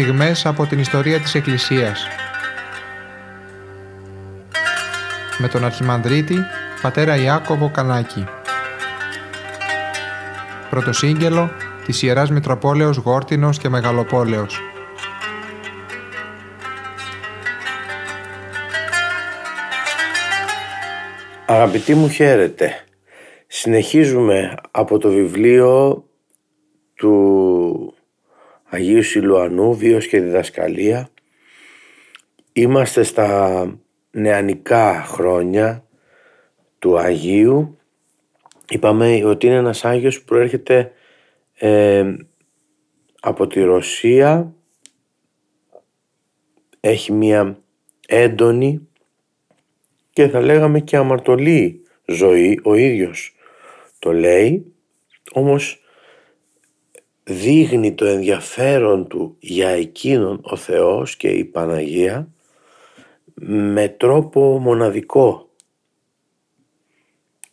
στιγμές 0.00 0.46
από 0.46 0.66
την 0.66 0.78
ιστορία 0.78 1.20
της 1.20 1.34
Εκκλησίας. 1.34 2.06
Με 5.38 5.48
τον 5.48 5.64
Αρχιμανδρίτη, 5.64 6.36
πατέρα 6.82 7.16
Ιάκωβο 7.16 7.70
Κανάκη. 7.70 8.24
Πρωτοσύγγελο 10.70 11.50
της 11.84 12.02
Ιεράς 12.02 12.30
Μητροπόλεως 12.30 12.96
Γόρτινος 12.96 13.58
και 13.58 13.68
Μεγαλοπόλεως. 13.68 14.60
Αγαπητοί 21.46 21.94
μου 21.94 22.08
χαίρετε. 22.08 22.84
Συνεχίζουμε 23.46 24.54
από 24.70 24.98
το 24.98 25.08
βιβλίο 25.08 26.04
του 26.94 27.55
Αγίου 28.68 29.02
Σιλουανού, 29.02 29.74
Βίος 29.74 30.06
και 30.06 30.20
Διδασκαλία. 30.20 31.08
Είμαστε 32.52 33.02
στα 33.02 33.80
νεανικά 34.10 35.02
χρόνια 35.02 35.84
του 36.78 36.98
Αγίου. 36.98 37.78
Είπαμε 38.68 39.24
ότι 39.24 39.46
είναι 39.46 39.56
ένας 39.56 39.84
Άγιος 39.84 40.18
που 40.18 40.24
προέρχεται 40.24 40.92
ε, 41.54 42.14
από 43.20 43.46
τη 43.46 43.62
Ρωσία. 43.62 44.54
Έχει 46.80 47.12
μια 47.12 47.58
έντονη 48.06 48.88
και 50.10 50.28
θα 50.28 50.40
λέγαμε 50.40 50.80
και 50.80 50.96
αμαρτωλή 50.96 51.80
ζωή 52.06 52.60
ο 52.62 52.74
ίδιος 52.74 53.36
το 53.98 54.12
λέει 54.12 54.74
όμως 55.32 55.80
δείχνει 57.28 57.94
το 57.94 58.04
ενδιαφέρον 58.04 59.08
του 59.08 59.36
για 59.38 59.68
εκείνον 59.68 60.40
ο 60.42 60.56
Θεός 60.56 61.16
και 61.16 61.28
η 61.28 61.44
Παναγία 61.44 62.28
με 63.34 63.88
τρόπο 63.88 64.58
μοναδικό. 64.58 65.48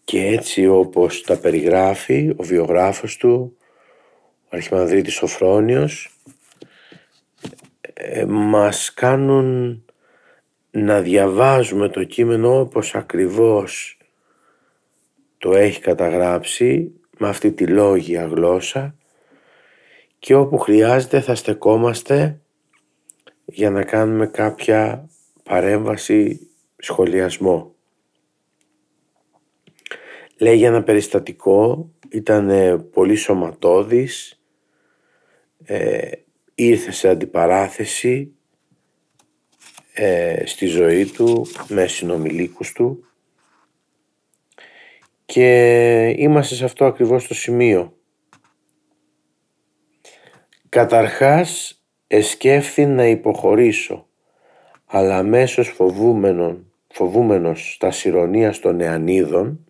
Και 0.03 0.25
έτσι 0.25 0.67
όπως 0.67 1.21
τα 1.21 1.37
περιγράφει 1.37 2.33
ο 2.35 2.43
βιογράφος 2.43 3.17
του 3.17 3.57
ο 4.43 4.47
Αρχιμανδρίτης 4.49 5.13
Σοφρόνιος 5.13 6.17
ε, 7.93 8.25
μας 8.25 8.93
κάνουν 8.93 9.83
να 10.71 11.01
διαβάζουμε 11.01 11.89
το 11.89 12.03
κείμενο 12.03 12.59
όπως 12.59 12.95
ακριβώς 12.95 13.97
το 15.37 15.53
έχει 15.53 15.79
καταγράψει 15.79 16.91
με 17.17 17.29
αυτή 17.29 17.51
τη 17.51 17.67
λόγια 17.67 18.25
γλώσσα 18.25 18.95
και 20.23 20.35
όπου 20.35 20.57
χρειάζεται 20.57 21.21
θα 21.21 21.35
στεκόμαστε 21.35 22.41
για 23.45 23.69
να 23.69 23.83
κάνουμε 23.83 24.27
κάποια 24.27 25.09
παρέμβαση 25.43 26.47
σχολιασμό. 26.77 27.75
Λέει 30.37 30.55
για 30.55 30.67
ένα 30.67 30.83
περιστατικό, 30.83 31.91
ήταν 32.09 32.49
πολύ 32.91 33.15
σωματώδης, 33.15 34.41
ε, 35.63 36.11
ήρθε 36.55 36.91
σε 36.91 37.09
αντιπαράθεση 37.09 38.33
ε, 39.93 40.45
στη 40.45 40.65
ζωή 40.65 41.05
του 41.05 41.47
με 41.67 41.87
συνομιλίκους 41.87 42.71
του 42.71 43.05
και 45.25 46.07
είμαστε 46.17 46.55
σε 46.55 46.65
αυτό 46.65 46.85
ακριβώς 46.85 47.27
το 47.27 47.33
σημείο. 47.33 47.97
Καταρχάς 50.73 51.81
εσκέφθη 52.07 52.85
να 52.85 53.07
υποχωρήσω 53.07 54.07
αλλά 54.85 55.17
αμέσως 55.17 55.67
φοβούμενον, 55.67 56.71
φοβούμενος 56.87 57.73
στα 57.73 57.91
συρρονία 57.91 58.59
των 58.61 58.75
νεανίδων 58.75 59.65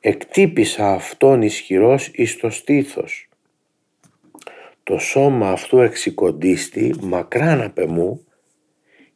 εκτύπησα 0.00 0.92
αυτόν 0.92 1.42
ισχυρός 1.42 2.10
εις 2.12 2.36
το 2.36 2.50
στήθος. 2.50 3.28
Το 4.82 4.98
σώμα 4.98 5.50
αυτού 5.50 5.78
εξικοντίστη 5.80 6.94
μακράν 7.00 7.60
απ' 7.60 7.88
μου 7.88 8.24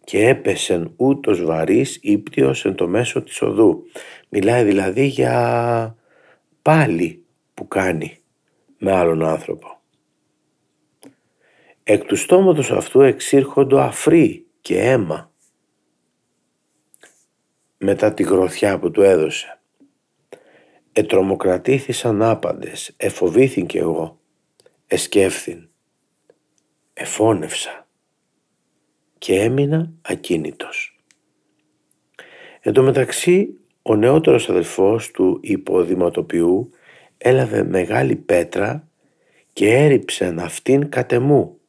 και 0.05 0.29
έπεσεν 0.29 0.93
ούτως 0.97 1.45
βαρύς 1.45 1.99
ύπτιος 2.03 2.65
εν 2.65 2.75
το 2.75 2.89
μέσο 2.89 3.23
της 3.23 3.43
οδού. 3.43 3.83
Μιλάει 4.29 4.65
δηλαδή 4.65 5.05
για 5.07 5.97
πάλι 6.63 7.25
που 7.55 7.69
κάνει 7.69 8.19
με 8.79 8.93
άλλον 8.93 9.25
άνθρωπο. 9.25 9.76
Εκ 11.89 12.05
του 12.05 12.17
στόματος 12.17 12.71
αυτού 12.71 13.01
εξήρχοντο 13.01 13.79
αφρί 13.79 14.47
και 14.61 14.81
αίμα 14.81 15.33
μετά 17.79 18.15
τη 18.15 18.23
γροθιά 18.23 18.79
που 18.79 18.91
του 18.91 19.03
έδωσε. 19.03 19.61
Ετρομοκρατήθησαν 20.93 22.23
άπαντες, 22.23 22.95
εφοβήθην 22.97 23.67
και 23.67 23.79
εγώ, 23.79 24.21
εσκέφθην, 24.87 25.69
εφώνευσα 26.93 27.89
και 29.19 29.41
έμεινα 29.41 29.93
ακίνητος. 30.03 31.01
Εν 32.61 32.73
τω 32.73 32.83
μεταξύ 32.83 33.59
ο 33.83 33.97
νεότερος 33.97 34.49
αδελφός 34.49 35.11
του 35.11 35.39
υποδηματοποιού 35.43 36.71
έλαβε 37.19 37.65
μεγάλη 37.65 38.17
πέτρα 38.17 38.89
και 39.53 39.75
έριψεν 39.75 40.39
αυτήν 40.39 40.89
κατεμού. 40.89 41.61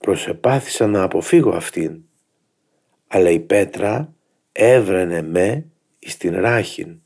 Προσεπάθησα 0.00 0.86
να 0.86 1.02
αποφύγω 1.02 1.50
αυτήν, 1.50 2.02
αλλά 3.06 3.30
η 3.30 3.40
πέτρα 3.40 4.14
έβρενε 4.52 5.22
με 5.22 5.66
εις 5.98 6.16
την 6.16 6.40
ράχην. 6.40 7.00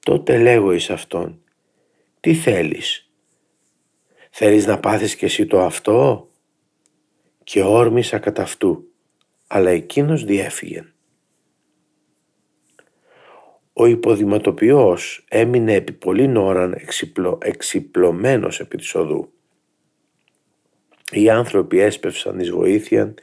Τότε 0.00 0.38
λέγω 0.38 0.72
εις 0.72 0.90
αυτόν, 0.90 1.42
τι 2.20 2.34
θέλεις, 2.34 3.10
θέλεις 4.30 4.66
να 4.66 4.80
πάθεις 4.80 5.16
και 5.16 5.24
εσύ 5.24 5.46
το 5.46 5.62
αυτό; 5.62 6.28
Και 7.44 7.62
όρμησα 7.62 8.18
κατά 8.18 8.42
αυτού, 8.42 8.88
αλλά 9.46 9.70
εκείνος 9.70 10.24
διέφυγε. 10.24 10.84
Ο 13.72 13.86
υποδηματοποιός 13.86 15.24
έμεινε 15.28 15.74
επί 15.74 15.92
πολλήν 15.92 16.36
ώραν 16.36 16.72
εξυπλω, 16.72 17.38
εξυπλωμένος 17.42 18.60
επί 18.60 18.76
της 18.76 18.94
οδού. 18.94 19.33
Οι 21.14 21.30
άνθρωποι 21.30 21.80
έσπευσαν 21.80 22.38
εις 22.38 22.50
βοήθειαν 22.50 23.14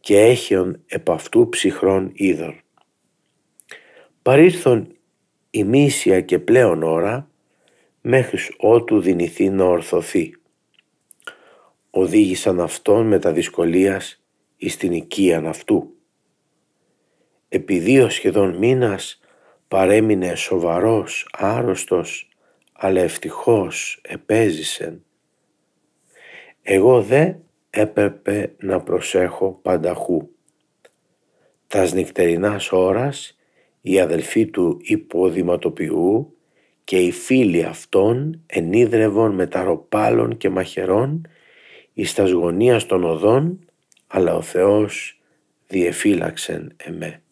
και 0.00 0.20
έχιον 0.20 0.82
επ' 0.86 1.10
αυτού 1.10 1.48
ψυχρών 1.48 2.10
είδων. 2.14 2.60
Παρήρθον 4.22 4.96
η 5.50 5.64
μίσια 5.64 6.20
και 6.20 6.38
πλέον 6.38 6.82
ώρα 6.82 7.30
μέχρι 8.00 8.38
ότου 8.56 9.00
δυνηθεί 9.00 9.50
να 9.50 9.64
ορθωθεί 9.64 10.36
οδήγησαν 11.98 12.60
αυτόν 12.60 13.06
με 13.06 13.18
τα 13.18 13.32
δυσκολίας 13.32 14.22
εις 14.56 14.76
την 14.76 14.92
οικίαν 14.92 15.46
αυτού. 15.46 15.94
Επί 17.48 17.78
δύο 17.78 18.08
σχεδόν 18.08 18.56
μήνας 18.56 19.20
παρέμεινε 19.68 20.34
σοβαρός, 20.34 21.28
άρρωστος, 21.32 22.28
αλλά 22.72 23.00
ευτυχώς 23.00 24.00
επέζησεν. 24.02 25.05
Εγώ 26.68 27.02
δε 27.02 27.32
έπρεπε 27.70 28.54
να 28.58 28.80
προσέχω 28.80 29.58
πανταχού. 29.62 30.28
Τας 31.66 31.92
νυχτερινάς 31.92 32.72
ώρας 32.72 33.38
οι 33.80 34.00
αδελφοί 34.00 34.46
του 34.46 34.76
υποδηματοποιού 34.80 36.36
και 36.84 36.98
οι 36.98 37.10
φίλοι 37.10 37.64
αυτών 37.64 38.42
ενίδρευον 38.46 39.34
με 39.34 39.46
τα 39.46 39.64
ροπάλων 39.64 40.36
και 40.36 40.48
μαχαιρών 40.48 41.28
εις 41.92 42.14
τας 42.14 42.30
γωνίας 42.30 42.86
των 42.86 43.04
οδών, 43.04 43.66
αλλά 44.06 44.34
ο 44.34 44.42
Θεός 44.42 45.20
διεφύλαξεν 45.66 46.76
εμέ. 46.76 47.22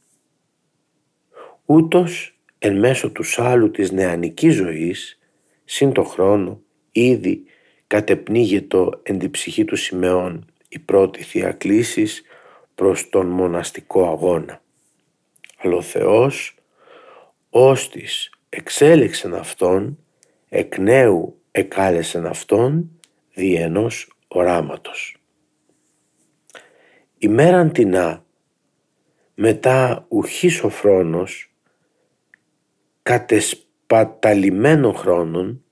Ούτως 1.65 2.39
εν 2.59 2.79
μέσω 2.79 3.11
του 3.11 3.23
σάλου 3.23 3.71
της 3.71 3.93
νεανικής 3.93 4.55
ζωής, 4.55 5.19
συν 5.65 5.93
το 5.93 6.05
χρόνο, 6.05 6.63
ήδη 6.93 7.45
κατεπνίγετο 7.95 9.01
εν 9.03 9.19
την 9.19 9.31
ψυχή 9.31 9.65
του 9.65 9.77
Σιμεών 9.77 10.47
η 10.69 10.79
πρώτη 10.79 11.23
θεία 11.23 11.53
κλήσης 11.53 12.23
προς 12.75 13.09
τον 13.09 13.27
μοναστικό 13.27 14.09
αγώνα. 14.09 14.63
Αλλά 15.59 15.77
ο 15.77 15.83
Θεός, 15.83 16.55
ώστις 17.51 18.31
εξέλεξεν 18.49 19.35
Αυτόν, 19.35 19.99
εκ 20.49 20.79
νέου 20.79 21.41
εκάλεσεν 21.51 22.27
Αυτόν, 22.27 23.01
δι' 23.35 23.55
ενός 23.55 24.13
οράματος. 24.29 25.17
Ημέραν 27.19 27.73
τεινά, 27.73 28.25
μετά 29.35 30.07
ουχής 30.09 30.63
ο 30.63 30.69
φρόνος, 30.69 31.55
κατεσπαταλημένων 33.03 34.95
χρόνων, 34.95 35.65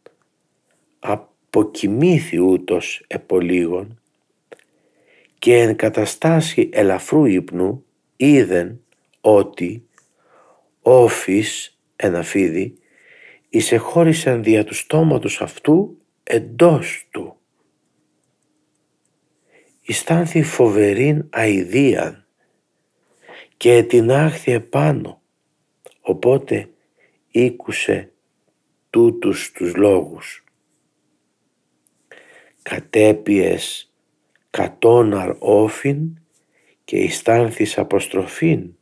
αποκοιμήθη 1.55 2.39
ούτως 2.39 3.05
επολίγων 3.07 4.01
και 5.39 5.57
εν 5.57 5.77
καταστάσει 5.77 6.69
ελαφρού 6.73 7.25
ύπνου 7.25 7.85
είδεν 8.17 8.81
ότι 9.21 9.89
όφης 10.83 11.79
ένα 11.97 12.23
φίδι 12.23 12.79
εισεχώρησαν 13.49 14.43
δια 14.43 14.65
του 14.65 14.75
στόματος 14.75 15.41
αυτού 15.41 15.99
εντός 16.23 17.07
του. 17.11 17.37
Ιστάνθη 19.83 20.43
φοβερήν 20.43 21.27
αηδίαν 21.31 22.27
και 23.57 23.83
την 23.83 24.11
άχθη 24.11 24.53
επάνω, 24.53 25.23
οπότε 26.01 26.69
ήκουσε 27.31 28.13
τούτους 28.91 29.53
τους 29.53 29.75
λόγους. 29.75 30.45
Κατέπιες 32.63 33.93
κατόναρ 34.51 35.37
όφιν 35.39 36.19
και 36.85 36.97
ιστάνθης 36.97 37.79
αποστροφήν, 37.79 38.75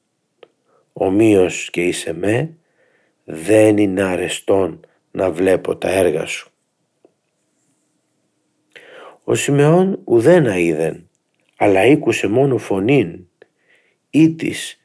ομοίως 0.92 1.70
και 1.70 1.86
είσαι 1.86 2.12
με, 2.12 2.54
δεν 3.24 3.76
είναι 3.76 4.02
αρεστόν 4.02 4.80
να 5.10 5.30
βλέπω 5.30 5.76
τα 5.76 5.88
έργα 5.88 6.26
σου. 6.26 6.50
Ο 9.24 9.34
Σιμεών 9.34 10.00
ουδένα 10.04 10.58
είδεν, 10.58 11.08
αλλά 11.56 11.84
ήκουσε 11.84 12.26
μόνο 12.26 12.58
φωνήν, 12.58 13.26
ή 14.10 14.34
της 14.34 14.80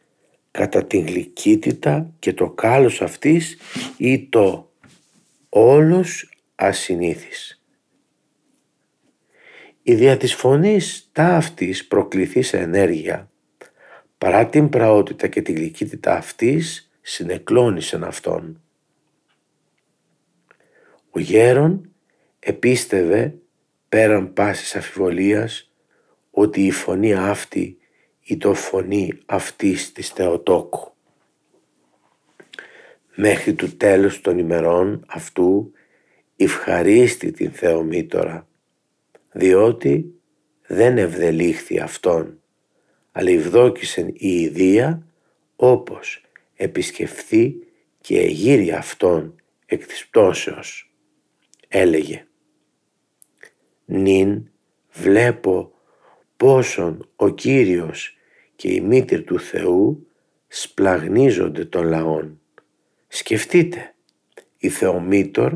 κατά 0.52 0.86
την 0.86 1.06
γλυκύτητα 1.06 2.14
και 2.20 2.34
το 2.34 2.50
κάλος 2.50 3.02
αυτής 3.02 3.58
ή 3.98 4.26
το 4.26 4.72
όλος 5.50 6.30
ασυνήθις. 6.56 7.55
Η 9.88 9.96
δια 9.96 10.18
της 10.18 10.36
φωνής 10.36 11.10
ταύτης 11.12 11.88
σε 12.40 12.58
ενέργεια 12.58 13.30
παρά 14.18 14.46
την 14.46 14.70
πραότητα 14.70 15.28
και 15.28 15.42
την 15.42 15.56
γλυκύτητα 15.56 16.16
αυτής 16.16 16.92
συνεκλώνησεν 17.02 18.04
αυτόν. 18.04 18.62
Ο 21.10 21.20
γέρον 21.20 21.94
επίστευε 22.40 23.36
πέραν 23.90 24.34
πάσης 24.34 24.76
αφιβολίας 24.76 25.72
ότι 26.32 26.66
η 26.66 26.72
φωνή 26.72 27.14
αυτή 27.14 27.78
ή 28.22 28.38
το 28.38 28.54
φωνή 28.54 29.20
αυτής 29.26 29.92
της 29.92 30.10
Θεοτόκου. 30.10 30.94
Μέχρι 33.16 33.54
του 33.54 33.78
τέλους 33.78 34.22
των 34.22 34.38
ημερών 34.38 35.06
αυτού 35.08 35.72
ευχαρίστη 36.36 37.32
την 37.32 37.52
Θεομήτωρα, 37.52 38.48
διότι 39.38 40.14
δεν 40.68 40.98
ευδελίχθη 40.98 41.80
αυτόν, 41.80 42.42
αλλά 43.12 43.30
ευδόκησεν 43.32 44.08
η 44.08 44.42
ιδία 44.42 45.08
όπως 45.56 46.26
επισκεφθεί 46.56 47.56
και 48.02 48.20
εγείρει 48.20 48.72
αυτόν 48.72 49.36
εκ 49.66 49.86
της 49.86 50.08
πτώσεως. 50.08 50.94
Έλεγε 51.68 52.26
«Νυν 53.86 54.50
βλέπω 54.92 55.72
πόσον 56.38 57.10
ο 57.16 57.30
Κύριος 57.30 58.18
και 58.56 58.74
η 58.74 58.82
μήτρη 58.82 59.22
του 59.22 59.40
Θεού 59.40 60.08
σπλαγνίζονται 60.48 61.66
των 61.66 61.86
λαών. 61.88 62.40
Σκεφτείτε, 63.08 63.94
η 64.58 64.70
Θεομήτωρ 64.70 65.54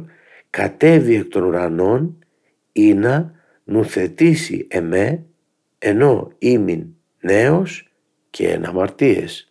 κατέβει 0.50 1.16
εκ 1.16 1.26
των 1.26 1.44
ουρανών 1.44 2.26
ή 2.72 2.94
να 2.94 3.39
νουθετήσει 3.70 4.68
εμέ 4.70 5.26
ενώ 5.78 6.32
ήμην 6.38 6.96
νέος 7.20 7.90
και 8.30 8.50
εναμαρτίες. 8.50 9.48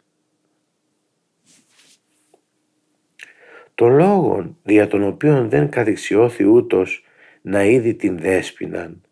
Το 3.74 3.88
λόγο 3.88 4.56
δια 4.62 4.86
τον 4.88 5.02
οποίον 5.02 5.48
δεν 5.48 5.70
κατηξιώθη 5.70 6.44
ούτως 6.44 7.04
να 7.42 7.64
είδη 7.64 7.94
την 7.94 8.18
δέσποιναν 8.18 9.02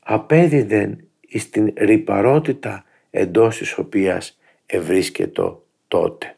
απέδιδεν 0.00 1.08
εις 1.20 1.50
την 1.50 1.72
ρηπαρότητα 1.76 2.84
εντός 3.10 3.56
της 3.56 3.78
οποίας 3.78 4.38
ευρίσκετο 4.66 5.66
τότε. 5.88 6.36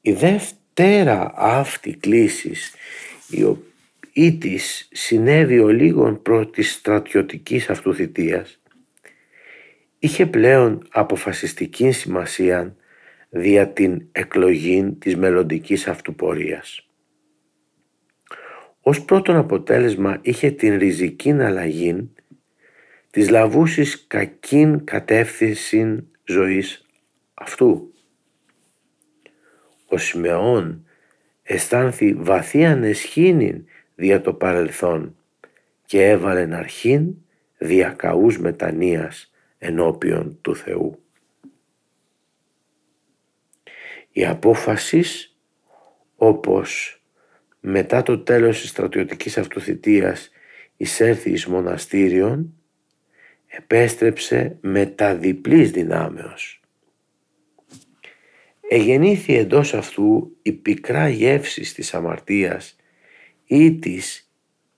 Η 0.00 0.12
δεύτερα 0.12 1.32
αυτή 1.36 1.96
κλίσης 1.96 2.74
η 3.30 3.44
της 4.38 4.88
συνέβη 4.92 5.58
ο 5.58 5.68
λίγων 5.68 6.22
προ 6.22 6.46
της 6.46 6.72
στρατιωτικής 6.72 7.70
αυτού 7.70 7.94
είχε 9.98 10.26
πλέον 10.26 10.88
αποφασιστική 10.90 11.90
σημασία 11.90 12.76
δια 13.30 13.68
την 13.68 14.08
εκλογή 14.12 14.92
της 14.98 15.16
μελλοντικής 15.16 15.88
αυτού 15.88 16.14
πορείας. 16.14 16.88
Ως 18.80 19.04
πρώτον 19.04 19.36
αποτέλεσμα 19.36 20.18
είχε 20.22 20.50
την 20.50 20.78
ριζική 20.78 21.32
αλλαγή 21.32 22.10
της 23.10 23.28
λαβούσης 23.30 24.06
κακήν 24.06 24.84
κατεύθυνση 24.84 26.08
ζωής 26.24 26.86
αυτού. 27.34 27.92
Ο 29.86 29.98
Σιμεών 29.98 30.86
αισθάνθη 31.42 32.14
βαθίαν 32.14 32.82
εσχήνην 32.82 33.64
δια 33.98 34.20
το 34.20 34.34
παρελθόν 34.34 35.16
και 35.84 36.04
έβαλε 36.04 36.56
αρχήν 36.56 37.14
διακαούς 37.58 38.38
μετανοίας 38.38 39.32
ενώπιον 39.58 40.38
του 40.40 40.56
Θεού. 40.56 41.02
Η 44.12 44.26
απόφαση 44.26 45.04
όπως 46.16 47.02
μετά 47.60 48.02
το 48.02 48.18
τέλος 48.18 48.60
της 48.60 48.70
στρατιωτικής 48.70 49.38
αυτοθητείας 49.38 50.30
εισέρθη 50.76 51.30
εις 51.30 51.46
μοναστήριον 51.46 52.54
επέστρεψε 53.46 54.58
με 54.60 54.86
τα 54.86 55.14
διπλής 55.14 55.70
δυνάμεως. 55.70 56.60
Εγεννήθη 58.68 59.36
εντός 59.36 59.74
αυτού 59.74 60.36
η 60.42 60.52
πικρά 60.52 61.08
γεύση 61.08 61.74
της 61.74 61.94
αμαρτίας 61.94 62.77
ή 63.48 63.74
της 63.74 64.32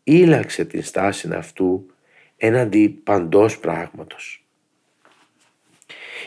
ήλαξε 0.05 0.65
την 0.65 0.83
στάση 0.83 1.29
αυτού 1.33 1.87
έναντι 2.37 2.89
παντός 2.89 3.59
πράγματος. 3.59 4.47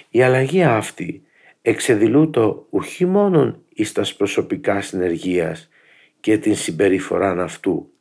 Η 0.10 0.22
αλλαγή 0.22 0.64
αυτή 0.64 1.24
εξεδηλούτο 1.62 2.68
ουχή 2.70 3.06
μόνον 3.06 3.64
εις 3.74 3.92
τας 3.92 4.16
προσωπικά 4.16 4.82
συνεργίας 4.82 5.70
και 6.20 6.38
την 6.38 6.56
συμπεριφορά 6.56 7.44
αυτού, 7.44 7.92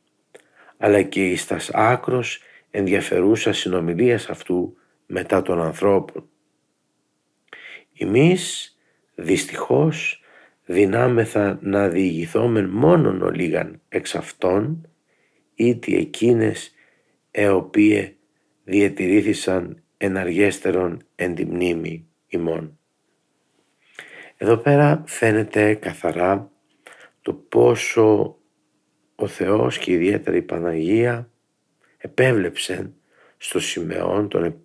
αλλά 0.77 1.01
και 1.01 1.29
εις 1.29 1.47
τας 1.47 1.69
άκρος 1.73 2.41
ενδιαφερούσας 2.71 3.57
συνομιλίας 3.57 4.29
αυτού 4.29 4.77
μετά 5.05 5.41
των 5.41 5.61
ανθρώπων. 5.61 6.27
Εμείς 7.97 8.75
δυστυχώς 9.15 10.22
δυνάμεθα 10.65 11.59
να 11.61 11.87
διηγηθόμεν 11.89 12.69
μόνον 12.69 13.21
ολίγαν 13.21 13.81
εξ 13.89 14.15
αυτών 14.15 14.87
ήτι 15.55 15.95
εκείνες 15.95 16.73
εοπίε 17.31 18.15
διατηρήθησαν 18.63 19.83
εναργέστερον 19.97 21.05
εν 21.15 21.35
τη 21.35 21.45
μνήμη 21.45 22.07
ημών. 22.27 22.77
Εδώ 24.37 24.57
πέρα 24.57 25.03
φαίνεται 25.05 25.73
καθαρά 25.73 26.51
το 27.21 27.33
πόσο 27.33 28.37
ο 29.15 29.27
Θεός 29.27 29.77
και 29.77 29.91
ιδιαίτερα 29.91 30.37
η 30.37 30.41
Παναγία 30.41 31.29
επέβλεψε 31.97 32.93
στο 33.37 33.59
Σιμεών 33.59 34.29
τον 34.29 34.61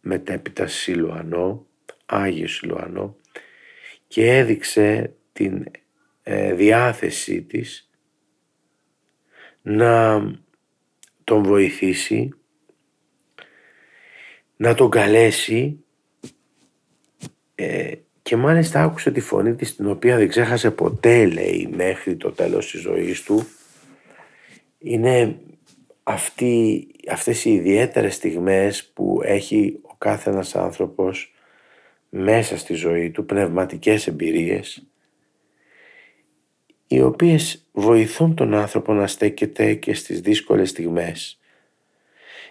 μετέπειτα 0.00 0.66
Σιλουανό, 0.66 1.66
Άγιο 2.06 2.48
Σιλουανό 2.48 3.16
και 4.06 4.36
έδειξε 4.36 5.14
την 5.34 5.64
ε, 6.22 6.54
διάθεσή 6.54 7.42
της 7.42 7.90
να 9.62 10.22
τον 11.24 11.42
βοηθήσει, 11.42 12.30
να 14.56 14.74
τον 14.74 14.90
καλέσει 14.90 15.84
ε, 17.54 17.92
και 18.22 18.36
μάλιστα 18.36 18.82
άκουσε 18.82 19.10
τη 19.10 19.20
φωνή 19.20 19.54
της 19.54 19.76
την 19.76 19.86
οποία 19.86 20.16
δεν 20.16 20.28
ξέχασε 20.28 20.70
ποτέ 20.70 21.26
λέει 21.26 21.68
μέχρι 21.76 22.16
το 22.16 22.32
τέλος 22.32 22.70
της 22.70 22.80
ζωής 22.80 23.22
του. 23.22 23.46
Είναι 24.78 25.38
αυτή, 26.02 26.86
αυτές 27.10 27.44
οι 27.44 27.52
ιδιαίτερες 27.52 28.14
στιγμές 28.14 28.84
που 28.94 29.20
έχει 29.24 29.78
ο 29.82 29.94
κάθε 29.94 30.30
ένας 30.30 30.56
άνθρωπος 30.56 31.34
μέσα 32.08 32.58
στη 32.58 32.74
ζωή 32.74 33.10
του, 33.10 33.26
πνευματικές 33.26 34.06
εμπειρίες 34.06 34.86
οι 36.86 37.00
οποίες 37.00 37.64
βοηθούν 37.72 38.34
τον 38.34 38.54
άνθρωπο 38.54 38.92
να 38.92 39.06
στέκεται 39.06 39.74
και 39.74 39.94
στις 39.94 40.20
δύσκολες 40.20 40.70
στιγμές. 40.70 41.38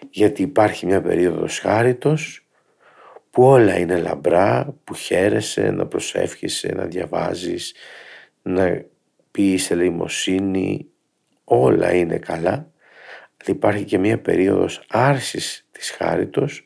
Γιατί 0.10 0.42
υπάρχει 0.42 0.86
μια 0.86 1.02
περίοδος 1.02 1.60
χάριτος 1.60 2.48
που 3.30 3.44
όλα 3.44 3.78
είναι 3.78 3.98
λαμπρά, 3.98 4.76
που 4.84 4.94
χαίρεσαι, 4.94 5.72
να 5.72 5.86
προσεύχεσαι, 5.86 6.72
να 6.76 6.86
διαβάζεις, 6.86 7.74
να 8.42 8.84
πεις 9.32 9.72
ελεημοσύνη, 9.72 10.88
όλα 11.44 11.94
είναι 11.94 12.18
καλά. 12.18 12.72
Υπάρχει 13.46 13.84
και 13.84 13.98
μια 13.98 14.20
περίοδος 14.20 14.84
άρσης 14.90 15.68
της 15.72 15.90
χάριτος 15.92 16.64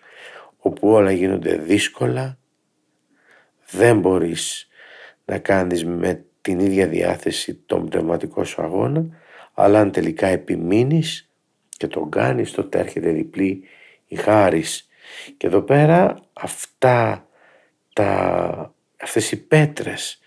όπου 0.57 0.89
όλα 0.89 1.12
γίνονται 1.12 1.55
δύσκολα, 1.57 2.38
δεν 3.69 4.00
μπορείς 4.00 4.67
να 5.25 5.38
κάνεις 5.38 5.86
με 5.86 6.25
την 6.47 6.59
ίδια 6.59 6.87
διάθεση 6.87 7.53
τον 7.65 7.89
πνευματικό 7.89 8.43
σου 8.43 8.61
αγώνα, 8.61 9.05
αλλά 9.53 9.79
αν 9.79 9.91
τελικά 9.91 10.27
επιμείνεις 10.27 11.31
και 11.69 11.87
τον 11.87 12.09
κάνεις, 12.09 12.51
τότε 12.51 12.79
έρχεται 12.79 13.11
διπλή 13.11 13.63
η 14.07 14.15
χάρις. 14.15 14.89
Και 15.37 15.47
εδώ 15.47 15.61
πέρα 15.61 16.19
αυτά 16.33 17.27
τα, 17.93 18.73
αυτές 19.01 19.31
οι 19.31 19.47
πέτρες, 19.47 20.19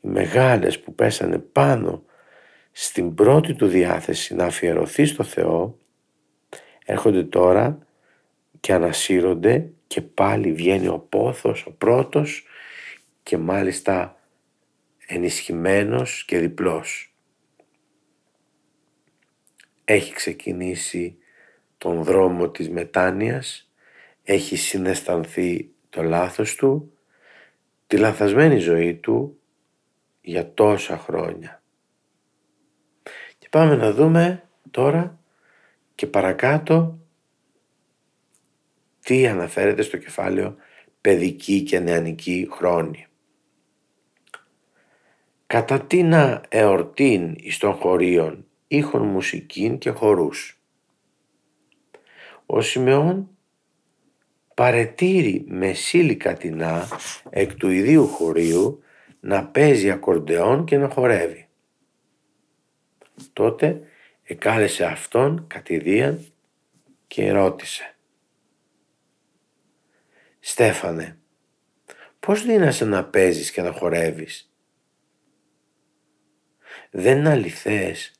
οι 0.00 0.08
μεγάλες 0.08 0.80
που 0.80 0.94
πέσανε 0.94 1.38
πάνω 1.38 2.02
στην 2.72 3.14
πρώτη 3.14 3.54
του 3.54 3.66
διάθεση 3.66 4.34
να 4.34 4.44
αφιερωθεί 4.44 5.04
στο 5.04 5.22
Θεό, 5.22 5.78
έρχονται 6.84 7.22
τώρα 7.22 7.78
και 8.60 8.72
ανασύρονται 8.72 9.70
και 9.86 10.00
πάλι 10.00 10.52
βγαίνει 10.52 10.88
ο 10.88 11.06
πόθος, 11.08 11.66
ο 11.66 11.70
πρώτος 11.72 12.46
και 13.22 13.36
μάλιστα 13.36 14.18
ενισχυμένος 15.06 16.24
και 16.24 16.38
διπλός. 16.38 17.14
Έχει 19.84 20.12
ξεκινήσει 20.12 21.18
τον 21.78 22.02
δρόμο 22.02 22.50
της 22.50 22.70
μετάνοιας, 22.70 23.72
έχει 24.22 24.56
συναισθανθεί 24.56 25.70
το 25.88 26.02
λάθος 26.02 26.54
του, 26.54 26.92
τη 27.86 27.96
λαθασμένη 27.96 28.58
ζωή 28.58 28.94
του 28.94 29.40
για 30.20 30.52
τόσα 30.54 30.98
χρόνια. 30.98 31.62
Και 33.38 33.48
πάμε 33.50 33.74
να 33.76 33.92
δούμε 33.92 34.48
τώρα 34.70 35.18
και 35.94 36.06
παρακάτω 36.06 36.98
τι 39.00 39.26
αναφέρεται 39.26 39.82
στο 39.82 39.96
κεφάλαιο 39.96 40.56
παιδική 41.00 41.62
και 41.62 41.78
νεανική 41.78 42.48
χρόνη. 42.50 43.06
Κατά 45.46 45.80
τίνα 45.80 46.42
εορτήν 46.48 47.34
εις 47.36 47.58
των 47.58 47.72
χωρίων 47.72 48.46
ήχων 48.66 49.02
μουσικήν 49.02 49.78
και 49.78 49.90
χορούς. 49.90 50.62
Ο 52.46 52.60
Σιμεών 52.60 53.28
παρετήρει 54.54 55.44
με 55.48 55.72
σύλικα 55.72 56.34
τεινά 56.34 56.88
εκ 57.30 57.54
του 57.54 57.70
ιδίου 57.70 58.06
χωρίου 58.06 58.82
να 59.20 59.46
παίζει 59.46 59.90
ακορντεόν 59.90 60.64
και 60.64 60.78
να 60.78 60.88
χορεύει. 60.88 61.48
Τότε 63.32 63.82
εκάλεσε 64.22 64.84
αυτόν 64.84 65.46
κατηδίαν 65.46 66.26
και 67.06 67.32
ρώτησε 67.32 67.96
«Στέφανε, 70.40 71.18
πώς 72.20 72.44
δίνασε 72.44 72.84
να 72.84 73.04
παίζεις 73.04 73.50
και 73.50 73.62
να 73.62 73.72
χορεύεις» 73.72 74.53
δεν 76.96 77.18
είναι 77.18 77.30
αληθές 77.30 78.12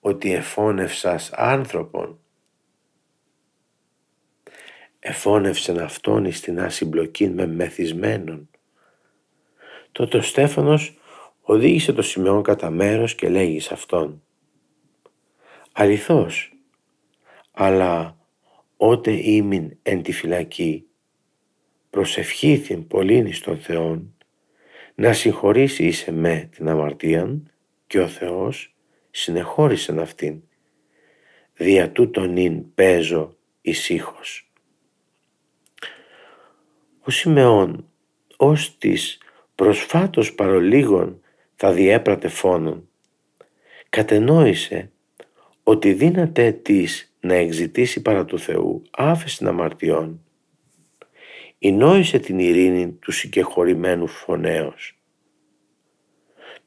ότι 0.00 0.32
εφώνευσας 0.32 1.32
άνθρωπον. 1.32 2.18
Εφώνευσεν 4.98 5.78
αυτόν 5.78 6.24
εις 6.24 6.40
την 6.40 6.60
ασυμπλοκή 6.60 7.28
με 7.28 7.46
μεθυσμένον. 7.46 8.48
Τότε 9.92 10.16
ο 10.16 10.22
Στέφανος 10.22 10.98
οδήγησε 11.40 11.92
το 11.92 12.02
σημειόν 12.02 12.42
κατά 12.42 12.70
μέρος 12.70 13.14
και 13.14 13.28
λέγει 13.28 13.60
σε 13.60 13.74
αυτόν. 13.74 14.22
Αληθώς, 15.72 16.52
αλλά 17.50 18.16
ότε 18.76 19.10
ήμην 19.10 19.78
εν 19.82 20.02
τη 20.02 20.12
φυλακή, 20.12 20.86
προσευχήθην 21.90 22.86
πολλήν 22.86 23.26
εις 23.26 23.40
τον 23.40 23.58
Θεόν, 23.58 24.14
να 24.94 25.12
συγχωρήσει 25.12 25.84
είσαι 25.84 26.12
με 26.12 26.48
την 26.52 26.68
αμαρτίαν 26.68 27.49
και 27.90 28.00
ο 28.00 28.08
Θεός 28.08 28.74
συνεχώρησε 29.10 30.00
αυτήν. 30.00 30.42
Δια 31.54 31.90
τούτον 31.90 32.36
ειν 32.36 32.74
παίζω 32.74 33.36
ησύχος. 33.60 34.50
Ο 37.00 37.10
Σιμεών 37.10 37.90
ως 38.36 38.78
της 38.78 39.18
προσφάτως 39.54 40.34
παρολίγων 40.34 41.20
θα 41.54 41.72
διέπρατε 41.72 42.28
φόνον. 42.28 42.88
Κατενόησε 43.88 44.90
ότι 45.62 45.92
δύναται 45.92 46.52
της 46.52 47.14
να 47.20 47.34
εξητήσει 47.34 48.02
παρά 48.02 48.24
του 48.24 48.38
Θεού 48.38 48.82
άφεση 48.90 49.46
αμαρτιών. 49.46 50.24
Ενόησε 51.58 52.18
την 52.18 52.38
ειρήνη 52.38 52.92
του 52.92 53.12
συγκεχωρημένου 53.12 54.06
φωνέως 54.06 54.99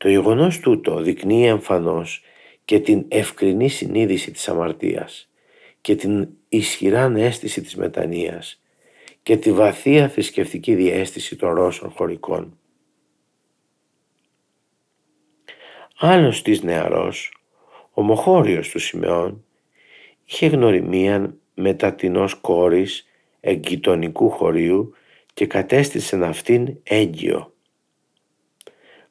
το 0.04 0.10
γεγονός 0.10 0.60
τούτο 0.60 1.02
δεικνύει 1.02 1.48
εμφανώς 1.48 2.24
και 2.66 2.80
την 2.80 3.06
ευκρινή 3.08 3.70
συνείδηση 3.70 4.32
της 4.32 4.50
αμαρτίας 4.50 5.30
και 5.82 5.96
την 5.96 6.30
ισχυρά 6.50 7.14
αίσθηση 7.16 7.62
της 7.62 7.76
μετανοίας 7.76 8.62
και 9.24 9.38
τη 9.38 9.52
βαθία 9.52 10.10
θρησκευτική 10.10 10.76
διέστηση 10.76 11.36
των 11.36 11.54
Ρώσων 11.54 11.90
χωρικών. 11.90 12.58
Άλλος 15.98 16.42
της 16.42 16.64
νεαρός, 16.64 17.34
ομοχώριος 17.92 18.70
του 18.70 18.80
Σιμεών, 18.80 19.46
είχε 20.26 20.48
γνωριμία 20.48 21.36
μετατινός 21.54 22.34
κόρης 22.34 23.08
εγκυτονικού 23.40 24.30
χωρίου 24.30 24.94
και 25.34 25.46
κατέστησε 25.46 26.26
αυτήν 26.26 26.78
έγκυο. 26.84 27.53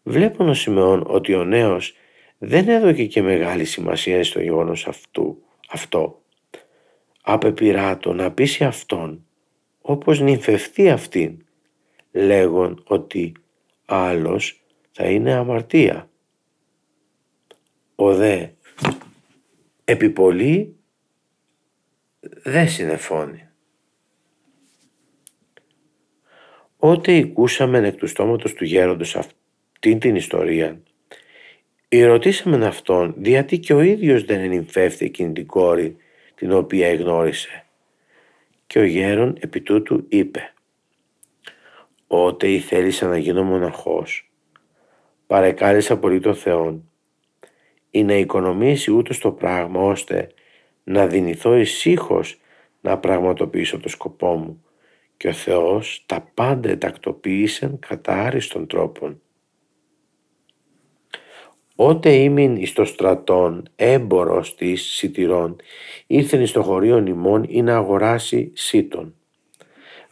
Βλέπω 0.03 0.45
ο 0.45 0.55
Σιμεών 0.55 1.05
ότι 1.07 1.35
ο 1.35 1.45
νέος 1.45 1.95
δεν 2.39 2.69
έδωκε 2.69 3.07
και 3.07 3.23
μεγάλη 3.23 3.65
σημασία 3.65 4.25
στο 4.25 4.41
γεγονός 4.41 4.87
αυτού, 4.87 5.43
αυτό. 5.69 6.23
Απεπειράτω 7.23 8.13
να 8.13 8.33
πείσει 8.33 8.65
αυτόν 8.65 9.27
όπως 9.81 10.21
νυμφευτεί 10.21 10.91
αυτήν 10.91 11.47
λέγον 12.13 12.83
ότι 12.87 13.33
άλλος 13.87 14.65
θα 14.91 15.05
είναι 15.05 15.33
αμαρτία. 15.33 16.11
Ο 17.95 18.15
δε 18.15 18.49
επιπολή 19.85 20.77
δεν 22.21 22.69
συνεφώνει. 22.69 23.49
Ότε 26.77 27.17
οικούσαμε 27.17 27.79
εκ 27.79 27.97
του 27.97 28.07
στόματος 28.07 28.53
του 28.53 28.65
γέροντος 28.65 29.17
αυτού 29.17 29.42
αυτήν 29.85 30.01
την 30.01 30.17
ιστορία. 30.17 30.81
Ρωτήσαμε 31.89 32.67
αυτόν 32.67 33.15
γιατί 33.19 33.59
και 33.59 33.75
ο 33.75 33.81
ίδιος 33.81 34.25
δεν 34.25 34.41
ενυμφεύθη 34.41 35.05
εκείνη 35.05 35.33
την 35.33 35.47
κόρη 35.47 35.97
την 36.35 36.53
οποία 36.53 36.89
εγνώρισε. 36.89 37.65
Και 38.67 38.79
ο 38.79 38.85
γέρον 38.85 39.37
επί 39.41 39.61
τούτου 39.61 40.07
είπε 40.09 40.53
«Ότε 42.07 42.49
ή 42.49 42.59
θέλησα 42.59 43.07
να 43.09 43.19
γίνω 43.19 43.43
μοναχός, 43.43 44.31
παρεκάλεσα 45.27 45.99
πολύ 45.99 46.21
τον 46.21 46.35
Θεόν 46.35 46.91
ή 47.91 48.05
να 48.05 48.15
οικονομήσει 48.15 48.91
ούτως 48.91 49.19
το 49.19 49.33
πράγμα 49.33 49.81
ώστε 49.81 50.29
να 50.85 51.07
δυνηθώ 51.07 51.57
ησύχως 51.57 52.41
να 52.81 52.99
πραγματοποιήσω 52.99 53.79
το 53.79 53.89
σκοπό 53.89 54.35
μου 54.35 54.65
και 55.17 55.29
ο 55.29 55.33
Θεός 55.33 56.05
τα 56.07 56.31
πάντα 56.35 56.69
ετακτοποίησεν 56.69 57.79
κατά 57.79 58.23
άριστον 58.23 58.67
τρόπον 58.67 59.21
Ότε 61.77 62.15
ήμην 62.15 62.57
εις 62.57 62.73
το 62.73 62.85
στρατόν 62.85 63.69
έμπορος 63.77 64.55
της 64.55 64.83
σιτηρών, 64.83 65.57
ήρθεν 66.07 66.41
εις 66.41 66.53
το 66.53 66.63
χωρίον 66.63 67.07
ημών 67.07 67.45
ή 67.49 67.63
να 67.63 67.77
αγοράσει 67.77 68.51
σύτων. 68.55 69.15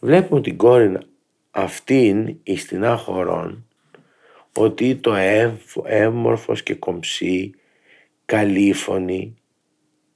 Βλέπουν 0.00 0.42
την 0.42 0.56
κόρη 0.56 0.98
αυτήν 1.50 2.36
εις 2.42 2.66
την 2.66 2.84
άχωρον, 2.84 3.66
ότι 4.56 4.96
το 4.96 5.14
έμορφος 5.84 6.62
και 6.62 6.74
κομψή, 6.74 7.54
καλήφωνη 8.24 9.36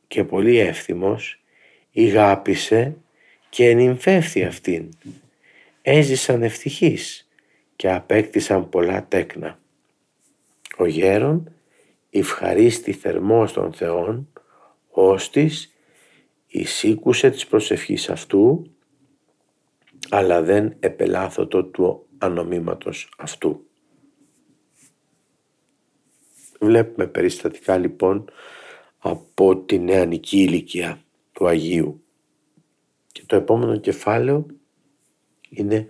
και 0.08 0.24
πολύ 0.24 0.58
εύθυμος, 0.58 1.42
ηγάπησε 1.90 2.96
και 3.48 3.68
ενυμφεύθη 3.68 4.44
αυτήν. 4.44 4.88
Έζησαν 5.82 6.42
ευτυχείς 6.42 7.28
και 7.76 7.90
απέκτησαν 7.90 8.68
πολλά 8.68 9.06
τέκνα. 9.08 9.58
Ο 10.76 10.86
γέρον 10.86 11.52
ευχαρίστη 12.10 12.92
θερμός 12.92 13.52
των 13.52 13.72
Θεών, 13.72 14.32
ώστις 14.90 15.72
εισήκουσε 16.46 17.30
της 17.30 17.46
προσευχής 17.46 18.10
αυτού, 18.10 18.70
αλλά 20.08 20.42
δεν 20.42 20.76
επελάθωτο 20.80 21.64
του 21.64 22.06
ανομήματος 22.18 23.12
αυτού. 23.18 23.66
Βλέπουμε 26.60 27.06
περιστατικά 27.06 27.78
λοιπόν 27.78 28.30
από 28.98 29.56
τη 29.56 29.78
νεανική 29.78 30.38
ηλικία 30.38 31.04
του 31.32 31.46
Αγίου. 31.46 32.04
Και 33.12 33.22
το 33.26 33.36
επόμενο 33.36 33.76
κεφάλαιο 33.76 34.46
είναι 35.48 35.86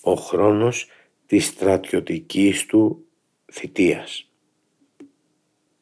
ο 0.00 0.14
χρόνος 0.14 0.88
της 1.26 1.46
στρατιωτικής 1.46 2.66
του 2.66 3.04
θητείας. 3.52 4.27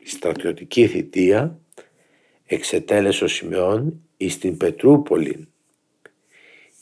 Η 0.06 0.08
στρατιωτική 0.08 0.86
θητεία 0.86 1.58
εξετέλεσε 2.44 3.24
ο 3.24 3.28
Σιμεών 3.28 4.00
εις 4.16 4.38
την 4.38 4.56
Πετρούπολη 4.56 5.48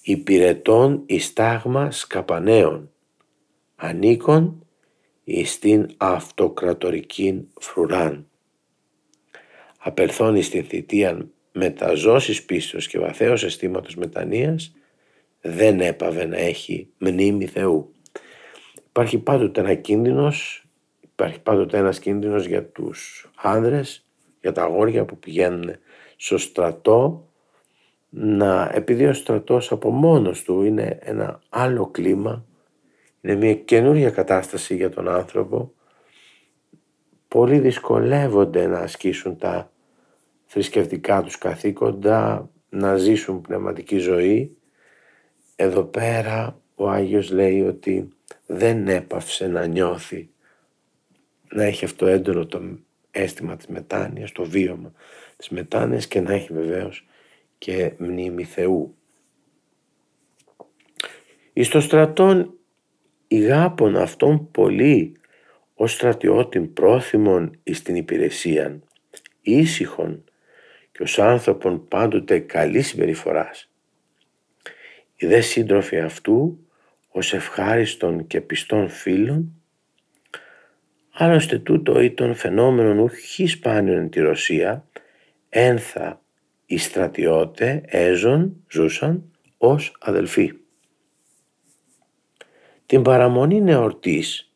υπηρετών 0.02 1.02
εις 1.06 1.32
τάγμα 1.32 1.90
σκαπανέων 1.90 2.90
ανήκων 3.76 4.66
εις 5.24 5.58
την 5.58 5.86
αυτοκρατορική 5.96 7.48
φρουράν. 7.60 8.28
Απελθώνει 9.78 10.42
στην 10.42 10.64
θητεία 10.64 11.28
μεταζώσεις 11.52 12.44
πίστος 12.44 12.88
και 12.88 12.98
βαθέως 12.98 13.44
αισθήματος 13.44 13.94
μετανοίας 13.94 14.74
δεν 15.40 15.80
έπαβε 15.80 16.24
να 16.24 16.36
έχει 16.36 16.88
μνήμη 16.98 17.46
Θεού. 17.46 17.92
Υπάρχει 18.88 19.18
πάντοτε 19.18 19.60
ένα 19.60 19.74
κίνδυνος, 19.74 20.63
υπάρχει 21.14 21.40
πάντοτε 21.40 21.78
ένας 21.78 21.98
κίνδυνος 21.98 22.46
για 22.46 22.64
τους 22.64 23.30
άνδρες, 23.36 24.06
για 24.40 24.52
τα 24.52 24.62
αγόρια 24.62 25.04
που 25.04 25.18
πηγαίνουν 25.18 25.70
στο 26.16 26.38
στρατό, 26.38 27.28
να, 28.10 28.70
επειδή 28.74 29.06
ο 29.06 29.12
στρατός 29.12 29.72
από 29.72 29.90
μόνος 29.90 30.42
του 30.42 30.62
είναι 30.62 30.98
ένα 31.02 31.40
άλλο 31.48 31.86
κλίμα, 31.86 32.44
είναι 33.20 33.34
μια 33.34 33.54
καινούρια 33.54 34.10
κατάσταση 34.10 34.76
για 34.76 34.90
τον 34.90 35.08
άνθρωπο, 35.08 35.72
πολλοί 37.28 37.58
δυσκολεύονται 37.58 38.66
να 38.66 38.78
ασκήσουν 38.78 39.38
τα 39.38 39.72
θρησκευτικά 40.44 41.22
τους 41.22 41.38
καθήκοντα, 41.38 42.50
να 42.68 42.96
ζήσουν 42.96 43.40
πνευματική 43.40 43.98
ζωή. 43.98 44.56
Εδώ 45.56 45.82
πέρα 45.82 46.60
ο 46.74 46.88
Άγιος 46.88 47.30
λέει 47.30 47.60
ότι 47.60 48.08
δεν 48.46 48.88
έπαυσε 48.88 49.46
να 49.46 49.66
νιώθει, 49.66 50.33
να 51.54 51.64
έχει 51.64 51.84
αυτό 51.84 52.06
έντονο 52.06 52.46
το 52.46 52.78
αίσθημα 53.10 53.56
της 53.56 53.66
μετάνοιας, 53.66 54.32
το 54.32 54.44
βίωμα 54.44 54.92
της 55.36 55.48
μετάνοιας 55.48 56.06
και 56.06 56.20
να 56.20 56.32
έχει 56.32 56.52
βεβαίως 56.52 57.06
και 57.58 57.92
μνήμη 57.98 58.44
Θεού. 58.44 58.96
Εις 61.52 61.68
το 61.68 61.80
στρατόν 61.80 62.58
ηγάπων 63.28 63.96
αυτών 63.96 64.50
πολύ 64.50 65.16
ως 65.74 65.92
στρατιώτην 65.92 66.72
πρόθυμον 66.72 67.58
εις 67.62 67.82
την 67.82 67.96
υπηρεσίαν, 67.96 68.84
ήσυχον 69.40 70.24
και 70.92 71.02
ως 71.02 71.18
άνθρωπον 71.18 71.88
πάντοτε 71.88 72.38
καλή 72.38 72.82
συμπεριφοράς. 72.82 73.70
Οι 75.16 75.26
δε 75.26 75.40
σύντροφοι 75.40 76.00
αυτού 76.00 76.66
ως 77.08 77.32
ευχάριστον 77.32 78.26
και 78.26 78.40
πιστών 78.40 78.88
φίλων 78.88 79.63
Άλλωστε 81.16 81.58
τούτο 81.58 82.00
ήταν 82.00 82.34
φαινόμενον 82.34 82.98
ουχή 82.98 83.46
σπάνιον 83.46 83.96
εν 83.96 84.10
τη 84.10 84.20
Ρωσία, 84.20 84.88
ένθα 85.48 86.22
οι 86.66 86.76
στρατιώτε 86.76 87.82
έζων 87.86 88.64
ζούσαν 88.70 89.32
ως 89.58 89.96
αδελφοί. 90.00 90.52
Την 92.86 93.02
παραμονή 93.02 93.60
νεορτής 93.60 94.52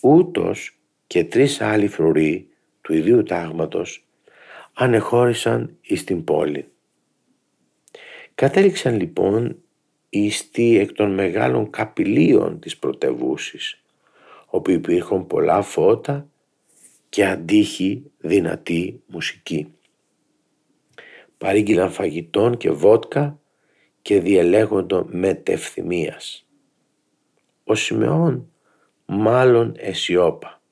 ούτως 0.00 0.78
και 1.06 1.24
τρεις 1.24 1.60
άλλοι 1.60 1.88
φρουροί 1.88 2.48
του 2.80 2.92
ιδίου 2.92 3.22
τάγματος 3.22 4.06
ανεχώρησαν 4.72 5.76
εις 5.80 6.04
την 6.04 6.24
πόλη. 6.24 6.68
Κατέληξαν 8.34 8.96
λοιπόν 8.96 9.62
ιστοί 10.08 10.78
εκ 10.78 10.92
των 10.92 11.14
μεγάλων 11.14 11.70
καπηλίων 11.70 12.60
της 12.60 12.78
πρωτεύουσης, 12.78 13.82
όπου 14.50 14.70
υπήρχαν 14.70 15.26
πολλά 15.26 15.62
φώτα 15.62 16.28
και 17.08 17.26
αντίχη 17.26 18.10
δυνατή 18.18 19.02
μουσική. 19.06 19.72
Παρήγγειλαν 21.38 21.90
φαγητών 21.90 22.56
και 22.56 22.70
βότκα 22.70 23.40
και 24.02 24.20
διελέγοντο 24.20 25.06
μετευθυμίας. 25.08 26.46
Ο 27.64 27.74
Σιμεών 27.74 28.52
μάλλον 29.06 29.74
αισιόπα. 29.76 30.62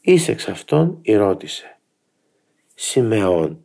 Εις 0.00 0.28
εξ 0.28 0.48
αυτόν 0.48 1.00
ρώτησε 1.06 1.78
«Σιμεών, 2.74 3.64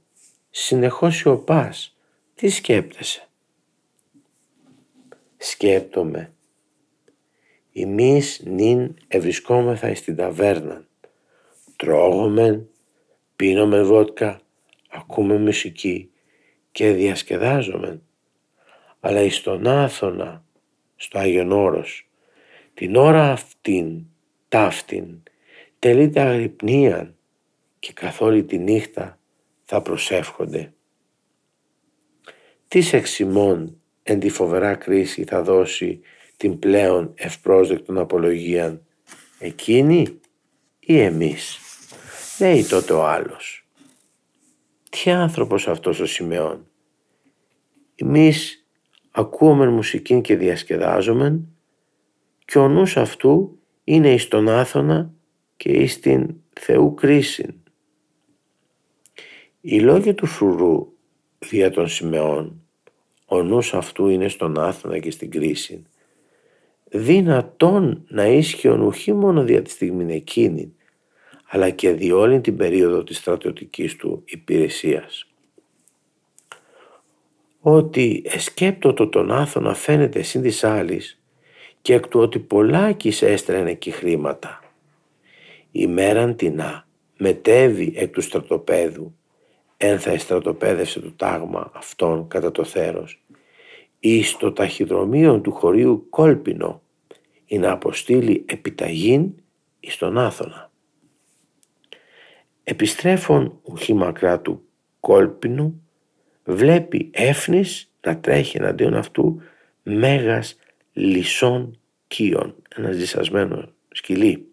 συνεχώς 0.49 1.15
σιωπάς, 1.15 1.97
τι 2.35 2.49
σκέπτεσαι» 2.49 3.27
«Σκέπτομαι, 5.37 6.34
εμείς 7.81 8.41
νυν 8.45 8.95
ευρισκόμεθα 9.07 9.95
στην 9.95 10.15
ταβέρνα, 10.15 10.85
τρώγομεν, 11.75 12.67
πίνομεν 13.35 13.85
βότκα, 13.85 14.39
ακούμε 14.89 15.37
μουσική 15.37 16.11
και 16.71 16.91
διασκεδάζομεν, 16.91 18.01
αλλά 18.99 19.21
εις 19.21 19.41
τον 19.41 19.67
Άθωνα, 19.67 20.43
στο 20.95 21.19
Άγιον 21.19 21.51
Όρος, 21.51 22.09
την 22.73 22.95
ώρα 22.95 23.31
αυτήν, 23.31 24.05
ταύτην, 24.47 25.23
τελείται 25.79 26.21
αγρυπνίαν 26.21 27.15
και 27.79 27.93
καθ' 27.93 28.21
όλη 28.21 28.43
τη 28.43 28.57
νύχτα 28.57 29.19
θα 29.63 29.81
προσεύχονται. 29.81 30.73
Τις 32.67 32.93
εξημών 32.93 33.81
εν 34.03 34.19
τη 34.19 34.29
φοβερά 34.29 34.75
κρίση 34.75 35.23
θα 35.23 35.41
δώσει 35.41 36.01
την 36.45 36.59
πλέον 36.59 37.11
ευπρόσδεκτον 37.15 37.97
απολογίαν 37.97 38.85
εκείνη 39.39 40.19
ή 40.79 40.99
εμείς. 40.99 41.59
Λέει 42.39 42.63
τότε 42.63 42.93
ο 42.93 43.05
άλλος. 43.05 43.67
Τι 44.89 45.11
άνθρωπος 45.11 45.67
αυτός 45.67 45.99
ο 45.99 46.05
Σιμεών. 46.05 46.67
Εμείς 47.95 48.65
ακούομεν 49.11 49.69
μουσικήν 49.69 50.21
και 50.21 50.35
διασκεδάζομεν 50.35 51.47
και 52.45 52.57
ο 52.57 52.67
νους 52.67 52.97
αυτού 52.97 53.59
είναι 53.83 54.13
εις 54.13 54.27
τον 54.27 54.49
Άθωνα 54.49 55.13
και 55.57 55.69
εις 55.69 55.99
την 55.99 56.35
Θεού 56.59 56.93
κρίσιν. 56.93 57.53
Οι 59.61 59.79
λόγοι 59.79 60.13
του 60.13 60.25
φρουρού 60.25 60.87
δια 61.39 61.71
των 61.71 61.87
Σιμεών, 61.87 62.61
ο 63.25 63.43
νους 63.43 63.73
αυτού 63.73 64.07
είναι 64.07 64.27
στον 64.27 64.59
Άθωνα 64.59 64.99
και 64.99 65.11
στην 65.11 65.31
κρίση, 65.31 65.85
δυνατόν 66.89 68.05
να 68.07 68.25
ίσχυον 68.25 68.81
ουχή 68.81 69.13
μόνο 69.13 69.43
δια 69.43 69.61
της 69.61 69.73
στιγμή 69.73 70.13
εκείνη, 70.13 70.73
αλλά 71.47 71.69
και 71.69 71.91
δι' 71.91 72.11
όλη 72.11 72.41
την 72.41 72.55
περίοδο 72.55 73.03
της 73.03 73.17
στρατιωτικής 73.17 73.95
του 73.95 74.21
υπηρεσίας. 74.25 75.27
Ότι 77.59 78.21
εσκέπτοτο 78.25 79.07
τον 79.07 79.31
Άθωνα 79.31 79.73
φαίνεται 79.73 80.21
σύν 80.21 80.41
της 80.41 80.63
άλλης 80.63 81.21
και 81.81 81.93
εκ 81.93 82.07
του 82.07 82.19
ότι 82.19 82.39
πολλάκις 82.39 83.21
έστρενε 83.21 83.69
εκεί 83.69 83.91
χρήματα. 83.91 84.59
Η 85.71 85.87
μέραν 85.87 86.35
τεινά 86.35 86.87
μετέβη 87.17 87.93
εκ 87.95 88.11
του 88.11 88.21
στρατοπέδου, 88.21 89.15
ένθα 89.77 90.11
εστρατοπέδευσε 90.11 90.99
το 90.99 91.11
τάγμα 91.11 91.71
αυτόν 91.73 92.27
κατά 92.27 92.51
το 92.51 92.63
θέρος, 92.63 93.23
εις 93.99 94.37
το 94.37 94.51
ταχυδρομείο 94.51 95.41
του 95.41 95.51
χωρίου 95.51 96.07
Κόλπινο, 96.09 96.81
ή 97.45 97.57
να 97.57 97.71
αποστείλει 97.71 98.45
επιταγήν 98.47 99.33
εις 99.79 99.97
τον 99.97 100.17
Άθωνα. 100.17 100.71
Επιστρέφων 102.63 103.59
ουχή 103.61 103.93
μακρά 103.93 104.41
του 104.41 104.63
Κόλπινου, 104.99 105.81
βλέπει 106.43 107.09
έφνης 107.13 107.91
να 108.01 108.19
τρέχει 108.19 108.57
εναντίον 108.57 108.93
αυτού 108.93 109.41
μέγας 109.83 110.57
λυσών 110.93 111.79
κύων, 112.07 112.55
ένας 112.75 112.95
ζυσασμένο 112.95 113.69
σκυλί. 113.91 114.47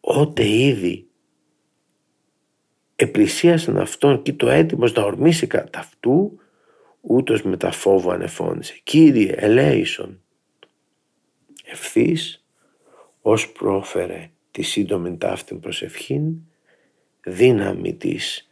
Ότε 0.00 0.48
ήδη 0.48 1.06
επλησίασαν 2.96 3.78
αυτόν 3.78 4.22
και 4.22 4.32
το 4.32 4.48
έτοιμος 4.48 4.92
να 4.92 5.02
ορμήσει 5.02 5.46
κατά 5.46 5.78
αυτού, 5.78 6.40
ούτως 7.02 7.42
με 7.42 7.56
τα 7.56 7.70
φόβο 7.70 8.10
ανεφώνησε. 8.10 8.80
«Κύριε, 8.82 9.32
ελέησον». 9.36 10.22
Ευθύς 11.64 12.44
ως 13.20 13.52
πρόφερε 13.52 14.30
τη 14.50 14.62
σύντομη 14.62 15.16
ταύτην 15.16 15.60
προσευχήν, 15.60 16.34
δύναμη 17.24 17.94
της 17.94 18.50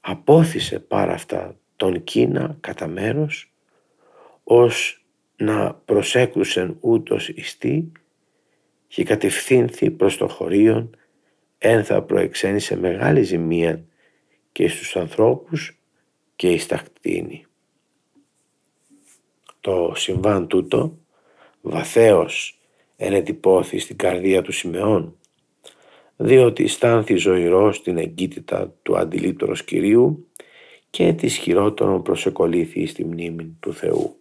απόθυσε 0.00 0.78
πάρα 0.78 1.12
αυτά 1.12 1.56
τον 1.76 2.04
Κίνα 2.04 2.56
κατά 2.60 2.86
μέρος, 2.86 3.52
ως 4.44 5.04
να 5.36 5.74
προσέκρουσεν 5.74 6.76
ούτως 6.80 7.28
ιστή 7.28 7.92
και 8.86 9.04
κατευθύνθη 9.04 9.90
προς 9.90 10.16
το 10.16 10.28
χωρίον 10.28 10.96
εν 11.58 11.84
θα 11.84 12.02
προεξένησε 12.02 12.76
μεγάλη 12.76 13.22
ζημία 13.22 13.84
και 14.52 14.68
στους 14.68 14.96
ανθρώπους 14.96 15.78
και 16.36 16.50
εις 16.50 16.66
τα 16.66 16.76
κτίνη. 16.76 17.46
Το 19.62 19.92
συμβάν 19.96 20.46
τούτο 20.46 20.98
βαθέως 21.60 22.58
ενετυπώθη 22.96 23.78
στην 23.78 23.96
καρδία 23.96 24.42
του 24.42 24.52
Σιμεών 24.52 25.16
διότι 26.16 26.64
αισθάνθη 26.64 27.16
ζωηρός 27.16 27.82
την 27.82 27.98
εγκύτητα 27.98 28.74
του 28.82 28.98
αντιλήπτωρος 28.98 29.64
Κυρίου 29.64 30.28
και 30.90 31.12
της 31.12 31.36
χειρότερον 31.36 32.02
προσεκολήθη 32.02 32.86
στη 32.86 33.04
μνήμη 33.04 33.56
του 33.60 33.74
Θεού. 33.74 34.16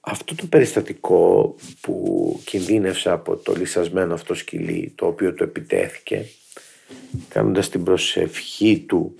Αυτό 0.00 0.34
το 0.34 0.46
περιστατικό 0.46 1.54
που 1.80 2.40
κινδύνευσε 2.44 3.10
από 3.10 3.36
το 3.36 3.54
λυσασμένο 3.54 4.14
αυτό 4.14 4.34
σκυλί 4.34 4.92
το 4.94 5.06
οποίο 5.06 5.34
του 5.34 5.42
επιτέθηκε 5.42 6.24
κάνοντας 7.28 7.68
την 7.68 7.84
προσευχή 7.84 8.84
του 8.88 9.14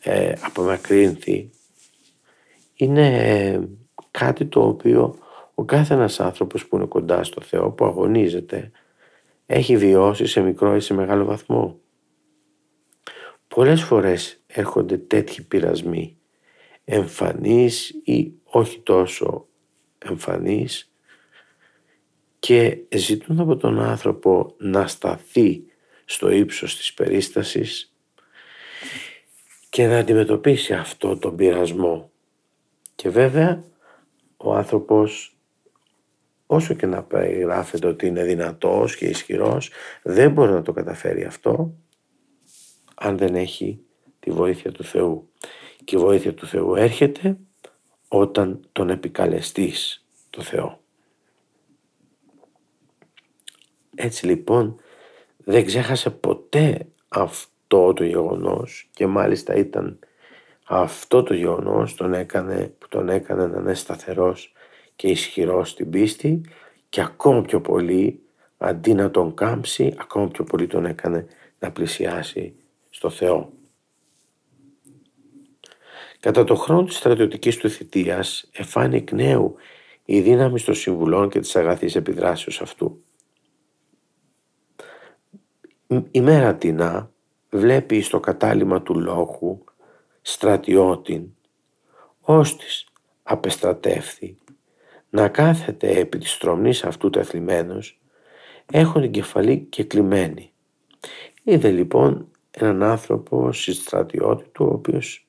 ε, 0.00 0.32
απομακρύνθη 0.40 1.50
είναι 2.74 3.68
κάτι 4.10 4.46
το 4.46 4.66
οποίο 4.66 5.18
ο 5.54 5.64
κάθε 5.64 5.94
ένας 5.94 6.20
άνθρωπος 6.20 6.66
που 6.66 6.76
είναι 6.76 6.86
κοντά 6.86 7.24
στο 7.24 7.40
Θεό 7.40 7.70
που 7.70 7.84
αγωνίζεται 7.84 8.70
έχει 9.46 9.76
βιώσει 9.76 10.26
σε 10.26 10.40
μικρό 10.40 10.76
ή 10.76 10.80
σε 10.80 10.94
μεγάλο 10.94 11.24
βαθμό. 11.24 11.78
Πολλές 13.48 13.82
φορές 13.82 14.42
έρχονται 14.46 14.98
τέτοιοι 14.98 15.42
πειρασμοί 15.42 16.18
εμφανείς 16.84 17.90
ή 18.04 18.32
όχι 18.44 18.80
τόσο 18.80 19.46
εμφανείς 19.98 20.92
και 22.38 22.78
ζητούν 22.94 23.40
από 23.40 23.56
τον 23.56 23.80
άνθρωπο 23.80 24.54
να 24.58 24.86
σταθεί 24.86 25.64
στο 26.04 26.30
ύψος 26.30 26.76
της 26.76 26.94
περίστασης 26.94 27.94
και 29.68 29.86
να 29.86 29.98
αντιμετωπίσει 29.98 30.72
αυτό 30.72 31.18
τον 31.18 31.36
πειρασμό. 31.36 32.10
Και 32.94 33.08
βέβαια 33.08 33.64
ο 34.36 34.54
άνθρωπος 34.54 35.36
όσο 36.46 36.74
και 36.74 36.86
να 36.86 37.02
περιγράφεται 37.02 37.86
ότι 37.86 38.06
είναι 38.06 38.24
δυνατός 38.24 38.96
και 38.96 39.06
ισχυρός 39.06 39.70
δεν 40.02 40.32
μπορεί 40.32 40.52
να 40.52 40.62
το 40.62 40.72
καταφέρει 40.72 41.24
αυτό 41.24 41.74
αν 42.94 43.18
δεν 43.18 43.34
έχει 43.34 43.84
τη 44.20 44.30
βοήθεια 44.30 44.72
του 44.72 44.84
Θεού. 44.84 45.30
Και 45.84 45.96
η 45.96 45.98
βοήθεια 45.98 46.34
του 46.34 46.46
Θεού 46.46 46.74
έρχεται 46.74 47.36
όταν 48.08 48.60
τον 48.72 48.90
επικαλεστείς 48.90 50.06
το 50.30 50.42
Θεό. 50.42 50.80
Έτσι 53.94 54.26
λοιπόν 54.26 54.80
δεν 55.36 55.64
ξέχασε 55.64 56.10
ποτέ 56.10 56.88
αυτό 57.08 57.92
το 57.92 58.04
γεγονός 58.04 58.88
και 58.92 59.06
μάλιστα 59.06 59.54
ήταν 59.54 59.98
αυτό 60.64 61.22
το 61.22 61.34
γεγονός 61.34 61.94
τον 61.94 62.14
έκανε, 62.14 62.74
που 62.78 62.88
τον 62.88 63.08
έκανε 63.08 63.46
να 63.46 63.60
είναι 63.60 63.74
σταθερός 63.74 64.52
και 64.96 65.08
ισχυρός 65.08 65.70
στην 65.70 65.90
πίστη 65.90 66.40
και 66.88 67.00
ακόμα 67.00 67.42
πιο 67.42 67.60
πολύ 67.60 68.22
αντί 68.56 68.94
να 68.94 69.10
τον 69.10 69.34
κάμψει 69.34 69.94
ακόμα 69.98 70.28
πιο 70.28 70.44
πολύ 70.44 70.66
τον 70.66 70.84
έκανε 70.86 71.26
να 71.58 71.72
πλησιάσει 71.72 72.54
στο 72.90 73.10
Θεό. 73.10 73.52
Κατά 76.20 76.44
το 76.44 76.54
χρόνο 76.54 76.84
της 76.84 76.96
στρατιωτικής 76.96 77.56
του 77.56 77.70
θητείας 77.70 78.48
εφάνει 78.52 78.96
εκ 78.96 79.12
νέου 79.12 79.54
η 80.04 80.20
δύναμη 80.20 80.60
των 80.60 80.74
συμβουλών 80.74 81.28
και 81.28 81.40
της 81.40 81.56
αγαθής 81.56 81.96
επιδράσεως 81.96 82.60
αυτού. 82.60 83.04
Η 86.10 86.20
μέρα 86.20 86.54
τεινά 86.54 87.10
βλέπει 87.50 88.00
στο 88.00 88.20
κατάλημα 88.20 88.82
του 88.82 89.00
λόγου 89.00 89.64
στρατιώτην, 90.26 91.26
ώστις 92.20 92.86
απεστρατεύθη, 93.22 94.36
να 95.10 95.28
κάθεται 95.28 95.98
επί 95.98 96.18
της 96.18 96.30
στρομνής 96.30 96.84
αυτού 96.84 97.10
τεθλιμμένος, 97.10 98.00
έχουν 98.72 99.02
την 99.02 99.10
κεφαλή 99.10 99.58
και 99.58 99.84
κλειμένη. 99.84 100.52
Είδε 101.42 101.70
λοιπόν 101.70 102.30
έναν 102.50 102.82
άνθρωπο 102.82 103.52
συστρατιώτη 103.52 104.48
του, 104.52 104.66
ο 104.66 104.72
οποίος 104.72 105.28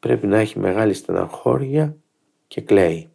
πρέπει 0.00 0.26
να 0.26 0.38
έχει 0.38 0.58
μεγάλη 0.58 0.94
στεναχώρια 0.94 1.96
και 2.46 2.60
κλαίει. 2.60 3.10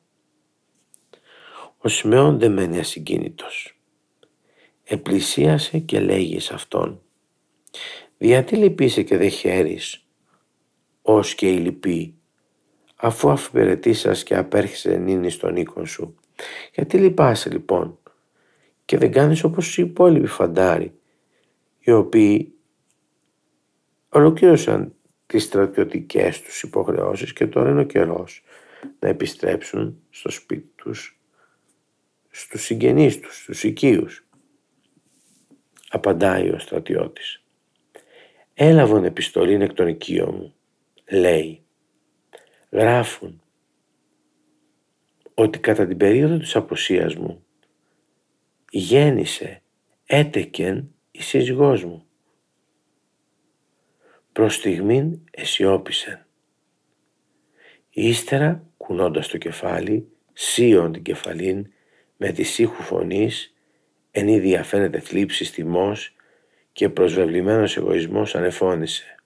Ο 1.78 1.88
Σιμεών 1.88 2.40
δεν 2.40 2.52
μένει 2.54 2.80
ασυγκίνητος. 2.80 3.80
Επλησίασε 4.84 5.80
και 5.80 6.00
λέγει 6.00 6.40
σε 6.40 6.54
αυτόν 6.54 7.02
«Γιατί 8.18 8.56
λυπείσαι 8.56 9.04
και 9.04 9.18
δεν 9.18 9.30
χαίρεις, 9.30 10.09
ως 11.16 11.36
και 11.36 11.52
η 11.52 11.58
λυπή, 11.58 12.16
αφού 12.96 13.30
αφιπερετήσας 13.30 14.24
και 14.24 14.36
απέρχεσαι 14.36 14.98
νύνη 14.98 15.30
στον 15.30 15.56
οίκον 15.56 15.86
σου. 15.86 16.16
Γιατί 16.74 16.98
λυπάσαι 16.98 17.50
λοιπόν 17.50 18.00
και 18.86 18.98
δεν 18.98 19.12
κάνεις 19.12 19.44
όπως 19.44 19.78
οι 19.78 19.82
υπόλοιποι 19.82 20.28
φαντάροι, 20.28 20.94
οι 21.80 21.92
οποίοι 21.92 22.54
ολοκλήρωσαν 24.10 24.94
τις 25.26 25.44
στρατιωτικές 25.44 26.42
τους 26.42 26.62
υποχρεώσεις 26.62 27.34
και 27.34 27.48
τώρα 27.48 27.70
είναι 27.70 27.82
ο 27.82 27.86
καιρός 27.86 28.44
να 29.00 29.08
επιστρέψουν 29.10 30.02
στο 30.10 30.30
σπίτι 30.32 30.72
τους, 30.76 31.20
στους 32.30 32.64
συγγενείς 32.64 33.20
τους, 33.20 33.42
στους 33.42 33.64
οικείους. 33.64 34.28
Απαντάει 35.90 36.50
ο 36.50 36.60
στρατιώτης. 36.60 37.44
Έλαβον 38.54 39.04
επιστολή 39.04 39.54
εκ 39.54 39.74
των 39.74 39.88
οικείων 39.88 40.36
μου, 40.36 40.54
λέει. 41.10 41.64
Γράφουν 42.72 43.42
ότι 45.34 45.60
κατά 45.60 45.88
την 45.88 45.98
περίοδο 45.98 46.38
της 46.38 46.56
αποσίας 46.56 47.16
μου 47.16 47.46
γέννησε 48.72 49.62
έτεκεν 50.06 50.96
η 51.12 51.22
σύζυγός 51.22 51.84
μου 51.84 52.04
προς 54.32 54.56
στιγμήν 54.56 55.20
αισιόπησεν. 55.32 56.26
Ύστερα, 57.90 58.64
κουνώντας 58.78 59.28
το 59.28 59.38
κεφάλι, 59.38 60.12
σύον 60.34 60.92
την 60.92 61.04
κεφαλήν, 61.04 61.72
με 62.18 62.32
τη 62.32 62.44
σύχου 62.44 62.82
φωνής, 62.82 63.54
εν 64.12 64.28
είδη 64.28 64.56
αφαίνεται 64.56 65.00
θλίψης 65.00 65.52
τιμός 65.52 66.16
και 66.72 66.90
προσβεβλημένος 66.90 67.78
εγωισμός 67.78 68.36
ανεφώνησε. 68.36 69.19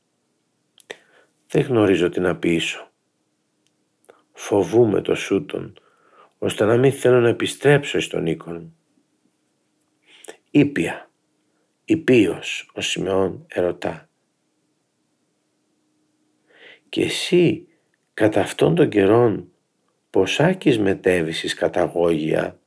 Δεν 1.54 1.66
γνωρίζω 1.66 2.10
τι 2.10 2.20
να 2.20 2.36
πείσω. 2.36 2.92
Φοβούμαι 4.32 5.02
το 5.02 5.16
σούτον, 5.16 5.80
ώστε 6.38 6.66
να 6.66 6.78
μην 6.78 6.92
θέλω 6.92 7.20
να 7.20 7.30
επιστρέψω 7.30 8.00
στον 8.00 8.26
οίκον. 8.26 8.76
Ήπια, 10.52 11.10
υπείος 11.86 12.72
ο 12.74 12.82
Σιμεών 12.82 13.46
ερωτά 13.48 14.10
και 16.90 17.02
εσύ 17.02 17.68
κατά 18.14 18.42
αυτόν 18.42 18.76
τον 18.76 18.90
καιρόν 18.90 19.52
ποσάκις 20.10 20.80
μετέβησης 20.80 21.44
εις 21.44 21.54
καταγόγια. 21.54 22.60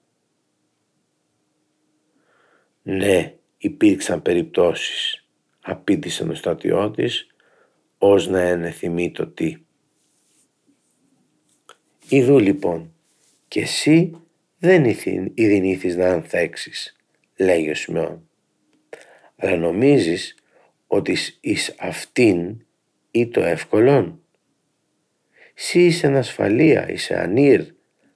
Ναι, 2.83 3.35
υπήρξαν 3.59 4.23
περιπτώσεις, 4.23 5.27
απήντησε 5.61 6.25
ο 6.25 6.35
στρατιώτης, 6.35 7.36
ως 7.99 8.29
να 8.29 8.41
ενεθυμεί 8.41 9.11
το 9.11 9.27
τι. 9.27 9.57
Ιδού 12.09 12.39
λοιπόν, 12.39 12.95
και 13.49 13.61
εσύ 13.61 14.21
δεν 14.59 14.85
ειδηνήθης 15.35 15.97
να 15.97 16.09
ανθέξεις, 16.09 16.97
λέει 17.37 17.71
ο 17.71 17.75
Σιμεών. 17.75 18.29
Αλλά 19.37 19.57
νομίζεις 19.57 20.35
ότι 20.87 21.17
εις 21.41 21.75
αυτήν 21.79 22.67
ή 23.11 23.29
το 23.29 23.43
εύκολον. 23.43 24.21
Σύ 25.55 25.85
είσαι 25.85 26.07
ανασφαλεία, 26.07 26.91
είσαι 26.91 27.21
ανήρ, 27.21 27.65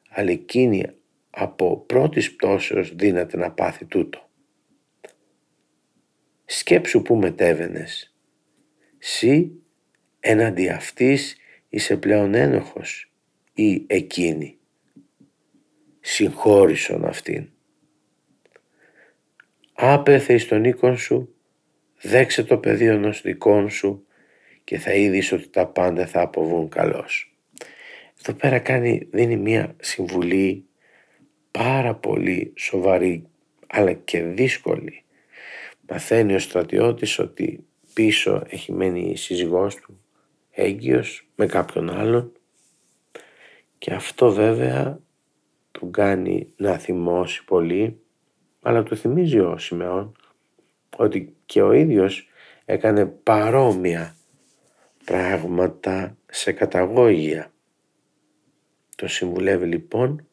αλλά 0.08 0.30
εκείνη 0.30 0.84
από 1.30 1.78
πρώτης 1.78 2.34
πτώσεως 2.34 2.94
δύναται 2.94 3.36
να 3.36 3.50
πάθει 3.50 3.84
τούτο. 3.84 4.28
Σκέψου 6.44 7.02
που 7.02 7.16
μετέβαινες. 7.16 8.14
Σύ 8.98 9.52
έναντι 10.20 10.68
αυτής 10.68 11.36
είσαι 11.68 11.96
πλέον 11.96 12.34
ένοχος 12.34 13.12
ή 13.54 13.84
εκείνη. 13.86 14.58
Συγχώρησον 16.00 17.04
αυτήν. 17.04 17.48
άπεθε 19.72 20.34
εις 20.34 20.48
τον 20.48 20.64
οίκον 20.64 20.96
σου, 20.96 21.34
δέξε 22.00 22.44
το 22.44 22.58
πεδίο 22.58 22.92
ενός 22.92 23.22
δικών 23.22 23.70
σου 23.70 24.06
και 24.64 24.78
θα 24.78 24.92
είδεις 24.92 25.32
ότι 25.32 25.48
τα 25.48 25.66
πάντα 25.66 26.06
θα 26.06 26.20
αποβούν 26.20 26.68
καλώς. 26.68 27.34
Εδώ 28.20 28.38
πέρα 28.38 28.58
κάνει, 28.58 29.08
δίνει 29.10 29.36
μια 29.36 29.76
συμβουλή 29.80 30.64
πάρα 31.50 31.94
πολύ 31.94 32.52
σοβαρή 32.56 33.26
αλλά 33.66 33.92
και 33.92 34.22
δύσκολη. 34.22 35.04
Μαθαίνει 35.88 36.34
ο 36.34 36.38
στρατιώτης 36.38 37.18
ότι 37.18 37.64
πίσω 37.94 38.42
έχει 38.48 38.72
μένει 38.72 39.10
η 39.10 39.16
σύζυγός 39.16 39.74
του 39.74 39.99
έγκυος 40.60 41.28
με 41.34 41.46
κάποιον 41.46 41.90
άλλον 41.90 42.32
και 43.78 43.94
αυτό 43.94 44.32
βέβαια 44.32 45.00
του 45.72 45.90
κάνει 45.90 46.52
να 46.56 46.78
θυμώσει 46.78 47.44
πολύ 47.44 48.00
αλλά 48.62 48.82
του 48.82 48.96
θυμίζει 48.96 49.38
ο 49.38 49.58
Σιμεών 49.58 50.16
ότι 50.96 51.36
και 51.46 51.62
ο 51.62 51.72
ίδιος 51.72 52.28
έκανε 52.64 53.06
παρόμοια 53.06 54.16
πράγματα 55.04 56.16
σε 56.30 56.52
καταγόγια. 56.52 57.52
Το 58.96 59.08
συμβουλεύει 59.08 59.66
λοιπόν 59.66 60.26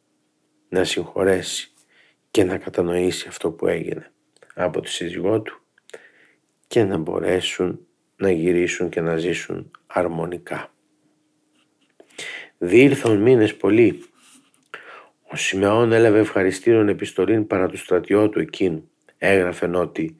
να 0.69 0.83
συγχωρέσει 0.83 1.71
και 2.31 2.43
να 2.43 2.57
κατανοήσει 2.57 3.27
αυτό 3.27 3.51
που 3.51 3.67
έγινε 3.67 4.11
από 4.55 4.81
τη 4.81 4.89
σύζυγό 4.89 5.41
του 5.41 5.61
και 6.67 6.83
να 6.83 6.97
μπορέσουν 6.97 7.86
να 8.17 8.31
γυρίσουν 8.31 8.89
και 8.89 9.01
να 9.01 9.17
ζήσουν 9.17 9.71
αρμονικά. 9.87 10.71
Διήλθον 12.57 13.17
μήνες 13.17 13.55
πολύ. 13.55 14.03
Ο 15.31 15.35
Σιμεών 15.35 15.91
έλαβε 15.91 16.19
ευχαριστήρων 16.19 16.89
επιστολήν 16.89 17.47
παρά 17.47 17.67
τους 17.67 17.79
στρατιώτου 17.79 18.39
εκείνου. 18.39 18.89
Έγραφε 19.17 19.77
ότι 19.77 20.17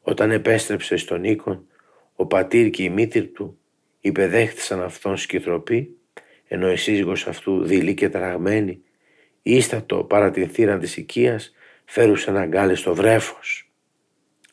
όταν 0.00 0.30
επέστρεψε 0.30 0.96
στον 0.96 1.24
οίκον, 1.24 1.66
ο 2.14 2.26
πατήρ 2.26 2.70
και 2.70 2.82
η 2.82 2.88
μήτυρ 2.88 3.26
του 3.26 3.58
υπεδέχθησαν 4.00 4.82
αυτόν 4.82 5.16
σκητροπή, 5.16 5.96
ενώ 6.48 6.70
η 6.70 6.76
σύζυγος 6.76 7.26
αυτού 7.26 7.64
δειλή 7.64 7.94
και 7.94 8.08
τραγμένη, 8.08 8.82
ίστατο 9.42 10.04
παρά 10.04 10.30
την 10.30 10.48
θύρα 10.48 10.78
της 10.78 10.96
οικίας, 10.96 11.52
φέρουσαν 11.84 12.36
αγκάλες 12.36 12.78
στο 12.78 12.94
βρέφος. 12.94 13.70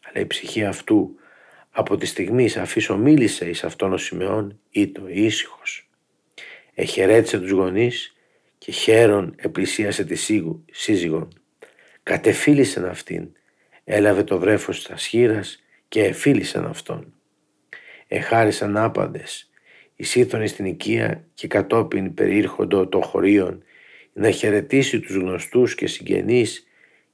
Αλλά 0.01 0.23
η 0.23 0.27
ψυχή 0.27 0.65
αυτού 0.65 1.15
από 1.71 1.97
τη 1.97 2.05
στιγμή 2.05 2.49
αφήσω 2.57 2.97
μίλησε 2.97 3.49
εις 3.49 3.63
αυτόν 3.63 3.93
ο 3.93 3.97
Σιμεών 3.97 4.59
το 4.91 5.07
ήσυχος. 5.07 5.89
Εχαιρέτησε 6.73 7.39
τους 7.39 7.51
γονείς 7.51 8.15
και 8.57 8.71
χαίρον 8.71 9.35
επλησίασε 9.37 10.03
τη 10.03 10.15
σύζυγον. 10.71 11.27
Κατεφίλησεν 12.03 12.85
αυτήν, 12.85 13.31
έλαβε 13.83 14.23
το 14.23 14.39
βρέφος 14.39 14.83
της 14.83 15.01
σχήρας 15.01 15.63
και 15.87 16.03
εφίλησαν 16.03 16.65
αυτόν. 16.65 17.13
Εχάρισαν 18.07 18.77
άπαντες, 18.77 19.49
εισήλθον 19.95 20.47
στην 20.47 20.65
οικία 20.65 21.27
και 21.33 21.47
κατόπιν 21.47 22.13
περιήρχοντο 22.13 22.87
το 22.87 23.01
χωρίον 23.01 23.63
να 24.13 24.31
χαιρετήσει 24.31 24.99
τους 24.99 25.15
γνωστούς 25.15 25.75
και 25.75 25.87
συγγενείς 25.87 26.67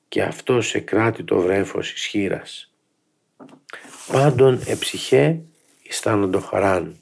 και 0.07 0.21
αυτό 0.21 0.61
σε 0.61 0.79
κράτη 0.79 1.23
το 1.23 1.39
βρέφος 1.39 1.93
ισχύρας. 1.93 2.73
Πάντων 4.11 4.61
εψυχέ 4.65 5.41
αισθάνοντο 5.87 6.39
χαράν, 6.39 6.95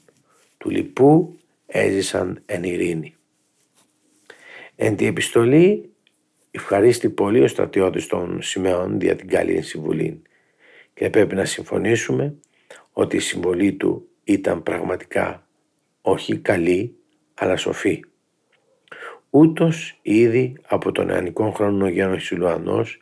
του 0.58 0.70
λοιπού 0.70 1.38
έζησαν 1.66 2.42
εν 2.46 2.64
ειρήνη. 2.64 3.14
Εν 4.76 4.96
τη 4.96 5.06
επιστολή 5.06 5.90
ευχαρίστη 6.50 7.08
πολύ 7.08 7.40
ο 7.40 7.48
στρατιώτης 7.48 8.06
των 8.06 8.42
Σιμεών 8.42 8.98
δια 8.98 9.16
την 9.16 9.28
καλή 9.28 9.62
συμβουλή 9.62 10.22
και 10.94 11.10
πρέπει 11.10 11.34
να 11.34 11.44
συμφωνήσουμε 11.44 12.34
ότι 12.92 13.16
η 13.16 13.20
συμβολή 13.20 13.72
του 13.72 14.08
ήταν 14.24 14.62
πραγματικά 14.62 15.46
όχι 16.00 16.36
καλή 16.38 16.96
αλλά 17.34 17.56
σοφή. 17.56 18.04
Ούτως 19.30 19.98
ήδη 20.02 20.56
από 20.66 20.92
τον 20.92 21.06
νεανικό 21.06 21.50
χρόνο 21.50 21.84
ο 21.84 21.88
Γένος 21.88 22.24
Σιλουανός 22.24 23.00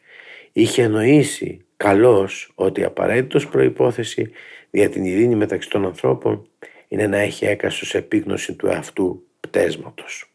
είχε 0.53 0.83
εννοήσει 0.83 1.64
καλώς 1.85 2.53
ότι 2.55 2.85
απαραίτητος 2.85 3.49
προϋπόθεση 3.49 4.31
για 4.70 4.88
την 4.88 5.05
ειρήνη 5.05 5.35
μεταξύ 5.35 5.68
των 5.70 5.85
ανθρώπων 5.85 6.49
είναι 6.88 7.07
να 7.07 7.18
έχει 7.18 7.44
έκαστος 7.44 7.94
επίγνωση 7.94 8.55
του 8.55 8.66
εαυτού 8.66 9.27
πτέσματος. 9.40 10.33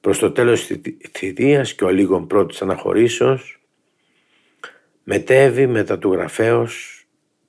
Προς 0.00 0.18
το 0.18 0.32
τέλος 0.32 0.66
της 0.66 0.80
θητείας 1.12 1.74
και 1.74 1.84
ο 1.84 1.88
λίγων 1.88 2.26
πρώτης 2.26 2.62
αναχωρήσεως 2.62 3.60
μετέβη 5.04 5.66
μετά 5.66 5.98
του 5.98 6.12
γραφέως 6.12 7.04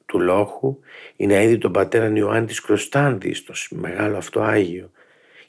του 0.05 0.19
λόγου 0.19 0.79
είναι 1.15 1.43
είδη 1.43 1.58
τον 1.58 1.71
πατέρα 1.71 2.12
Ιωάννη 2.15 2.47
της 2.47 2.62
Κροστάνδης 2.62 3.38
στο 3.38 3.53
μεγάλο 3.69 4.17
αυτό 4.17 4.41
Άγιο 4.41 4.91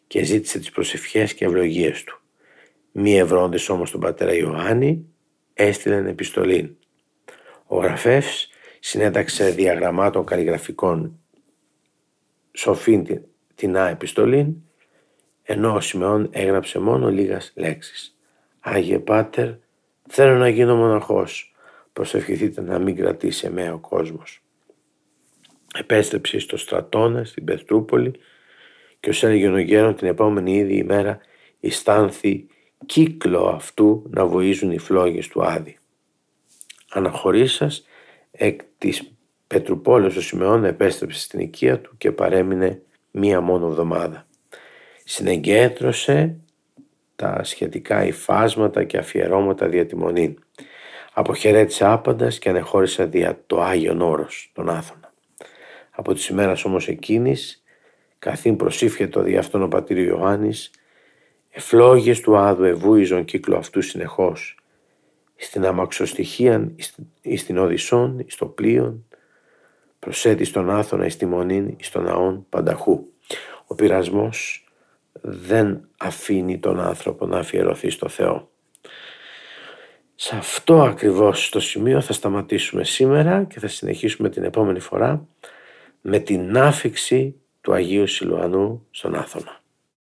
και 0.06 0.24
ζήτησε 0.24 0.58
τις 0.58 0.70
προσευχές 0.70 1.34
και 1.34 1.44
ευλογίες 1.44 2.04
του. 2.04 2.20
Μη 2.92 3.18
ευρώντες 3.18 3.68
όμως 3.68 3.90
τον 3.90 4.00
πατέρα 4.00 4.34
Ιωάννη 4.34 5.09
έστειλαν 5.54 6.06
επιστολή. 6.06 6.76
Ο 7.66 7.78
γραφεύς 7.78 8.48
συνέταξε 8.80 9.50
διαγραμμάτων 9.50 10.24
καλλιγραφικών 10.24 11.20
σοφήν 12.52 13.04
την, 13.04 13.22
την 13.54 13.74
επιστολή 13.74 14.62
ενώ 15.52 15.74
ο 15.74 15.80
Σιμεών 15.80 16.28
έγραψε 16.32 16.78
μόνο 16.78 17.10
λίγας 17.10 17.52
λέξεις. 17.56 18.16
Άγιε 18.60 18.98
Πάτερ, 18.98 19.50
θέλω 20.08 20.36
να 20.36 20.48
γίνω 20.48 20.76
μοναχός. 20.76 21.54
Προσευχηθείτε 21.92 22.60
να 22.60 22.78
μην 22.78 22.96
κρατήσει 22.96 23.46
εμένα 23.46 23.72
ο 23.72 23.78
κόσμος. 23.78 24.42
Επέστρεψε 25.74 26.38
στο 26.38 26.56
στρατόνα 26.56 27.24
στην 27.24 27.44
Πετρούπολη 27.44 28.12
και 29.00 29.10
ως 29.10 29.22
έλεγε 29.22 29.48
ο 29.48 29.58
γέρον 29.58 29.94
την 29.94 30.08
επόμενη 30.08 30.56
ίδια 30.56 30.76
ημέρα 30.76 31.18
αισθάνθη 31.60 32.46
κύκλο 32.86 33.46
αυτού 33.46 34.02
να 34.10 34.26
βοίζουν 34.26 34.70
οι 34.70 34.78
φλόγες 34.78 35.28
του 35.28 35.44
Άδη. 35.44 35.78
Αναχωρήσας 36.90 37.86
εκ 38.30 38.60
της 38.78 39.12
Πετρουπόλεως 39.46 40.16
ο 40.16 40.20
Σιμεών 40.20 40.64
επέστρεψε 40.64 41.20
στην 41.20 41.40
οικία 41.40 41.80
του 41.80 41.96
και 41.98 42.12
παρέμεινε 42.12 42.82
μία 43.10 43.40
μόνο 43.40 43.66
εβδομάδα. 43.66 44.26
Συνεγκέτρωσε 45.04 46.36
τα 47.16 47.44
σχετικά 47.44 48.04
υφάσματα 48.04 48.84
και 48.84 48.98
αφιερώματα 48.98 49.68
δια 49.68 49.86
τη 49.86 49.96
μονή. 49.96 50.34
Αποχαιρέτησε 51.12 51.84
άπαντας 51.86 52.38
και 52.38 52.48
ανεχώρησε 52.48 53.04
δια 53.04 53.42
το 53.46 53.60
Άγιον 53.60 54.00
Όρος, 54.00 54.50
τον 54.54 54.70
Άθωνα. 54.70 55.12
Από 55.90 56.14
τις 56.14 56.28
ημέρας 56.28 56.64
όμως 56.64 56.88
εκείνης, 56.88 57.62
καθήν 58.18 58.56
προσήφιε 58.56 59.08
δι' 59.16 59.36
αυτόν 59.36 59.62
ο 59.62 59.68
πατήρ 59.68 59.98
Ιωάννης, 59.98 60.70
εφλόγες 61.50 62.20
του 62.20 62.36
Άδου 62.36 62.64
ευούιζον 62.64 63.24
κύκλο 63.24 63.56
αυτού 63.56 63.82
συνεχώς, 63.82 64.54
στην 65.36 65.66
αμαξοστοιχίαν, 65.66 66.76
εις 67.20 67.44
την 67.44 67.58
Οδυσσόν, 67.58 68.18
εις 68.18 68.36
το 68.36 68.46
πλοίον, 68.46 69.04
προσέτει 69.98 70.44
στον 70.44 70.70
Άθωνα, 70.70 71.06
εις 71.06 71.16
τη 71.16 71.26
Μονήν, 71.26 71.74
εις 71.76 71.90
τον 71.90 72.02
Ναόν 72.04 72.46
Πανταχού. 72.48 73.06
Ο 73.66 73.74
πειρασμός 73.74 74.64
δεν 75.22 75.88
αφήνει 75.98 76.58
τον 76.58 76.80
άνθρωπο 76.80 77.26
να 77.26 77.38
αφιερωθεί 77.38 77.90
στο 77.90 78.08
Θεό. 78.08 78.50
Σε 80.14 80.36
αυτό 80.36 80.82
ακριβώς 80.82 81.48
το 81.48 81.60
σημείο 81.60 82.00
θα 82.00 82.12
σταματήσουμε 82.12 82.84
σήμερα 82.84 83.44
και 83.44 83.60
θα 83.60 83.68
συνεχίσουμε 83.68 84.28
την 84.28 84.42
επόμενη 84.44 84.80
φορά 84.80 85.26
με 86.00 86.18
την 86.18 86.58
άφηξη 86.58 87.34
του 87.60 87.72
Αγίου 87.72 88.06
Σιλουανού 88.06 88.86
στον 88.90 89.14
Άθωνα. 89.14 89.59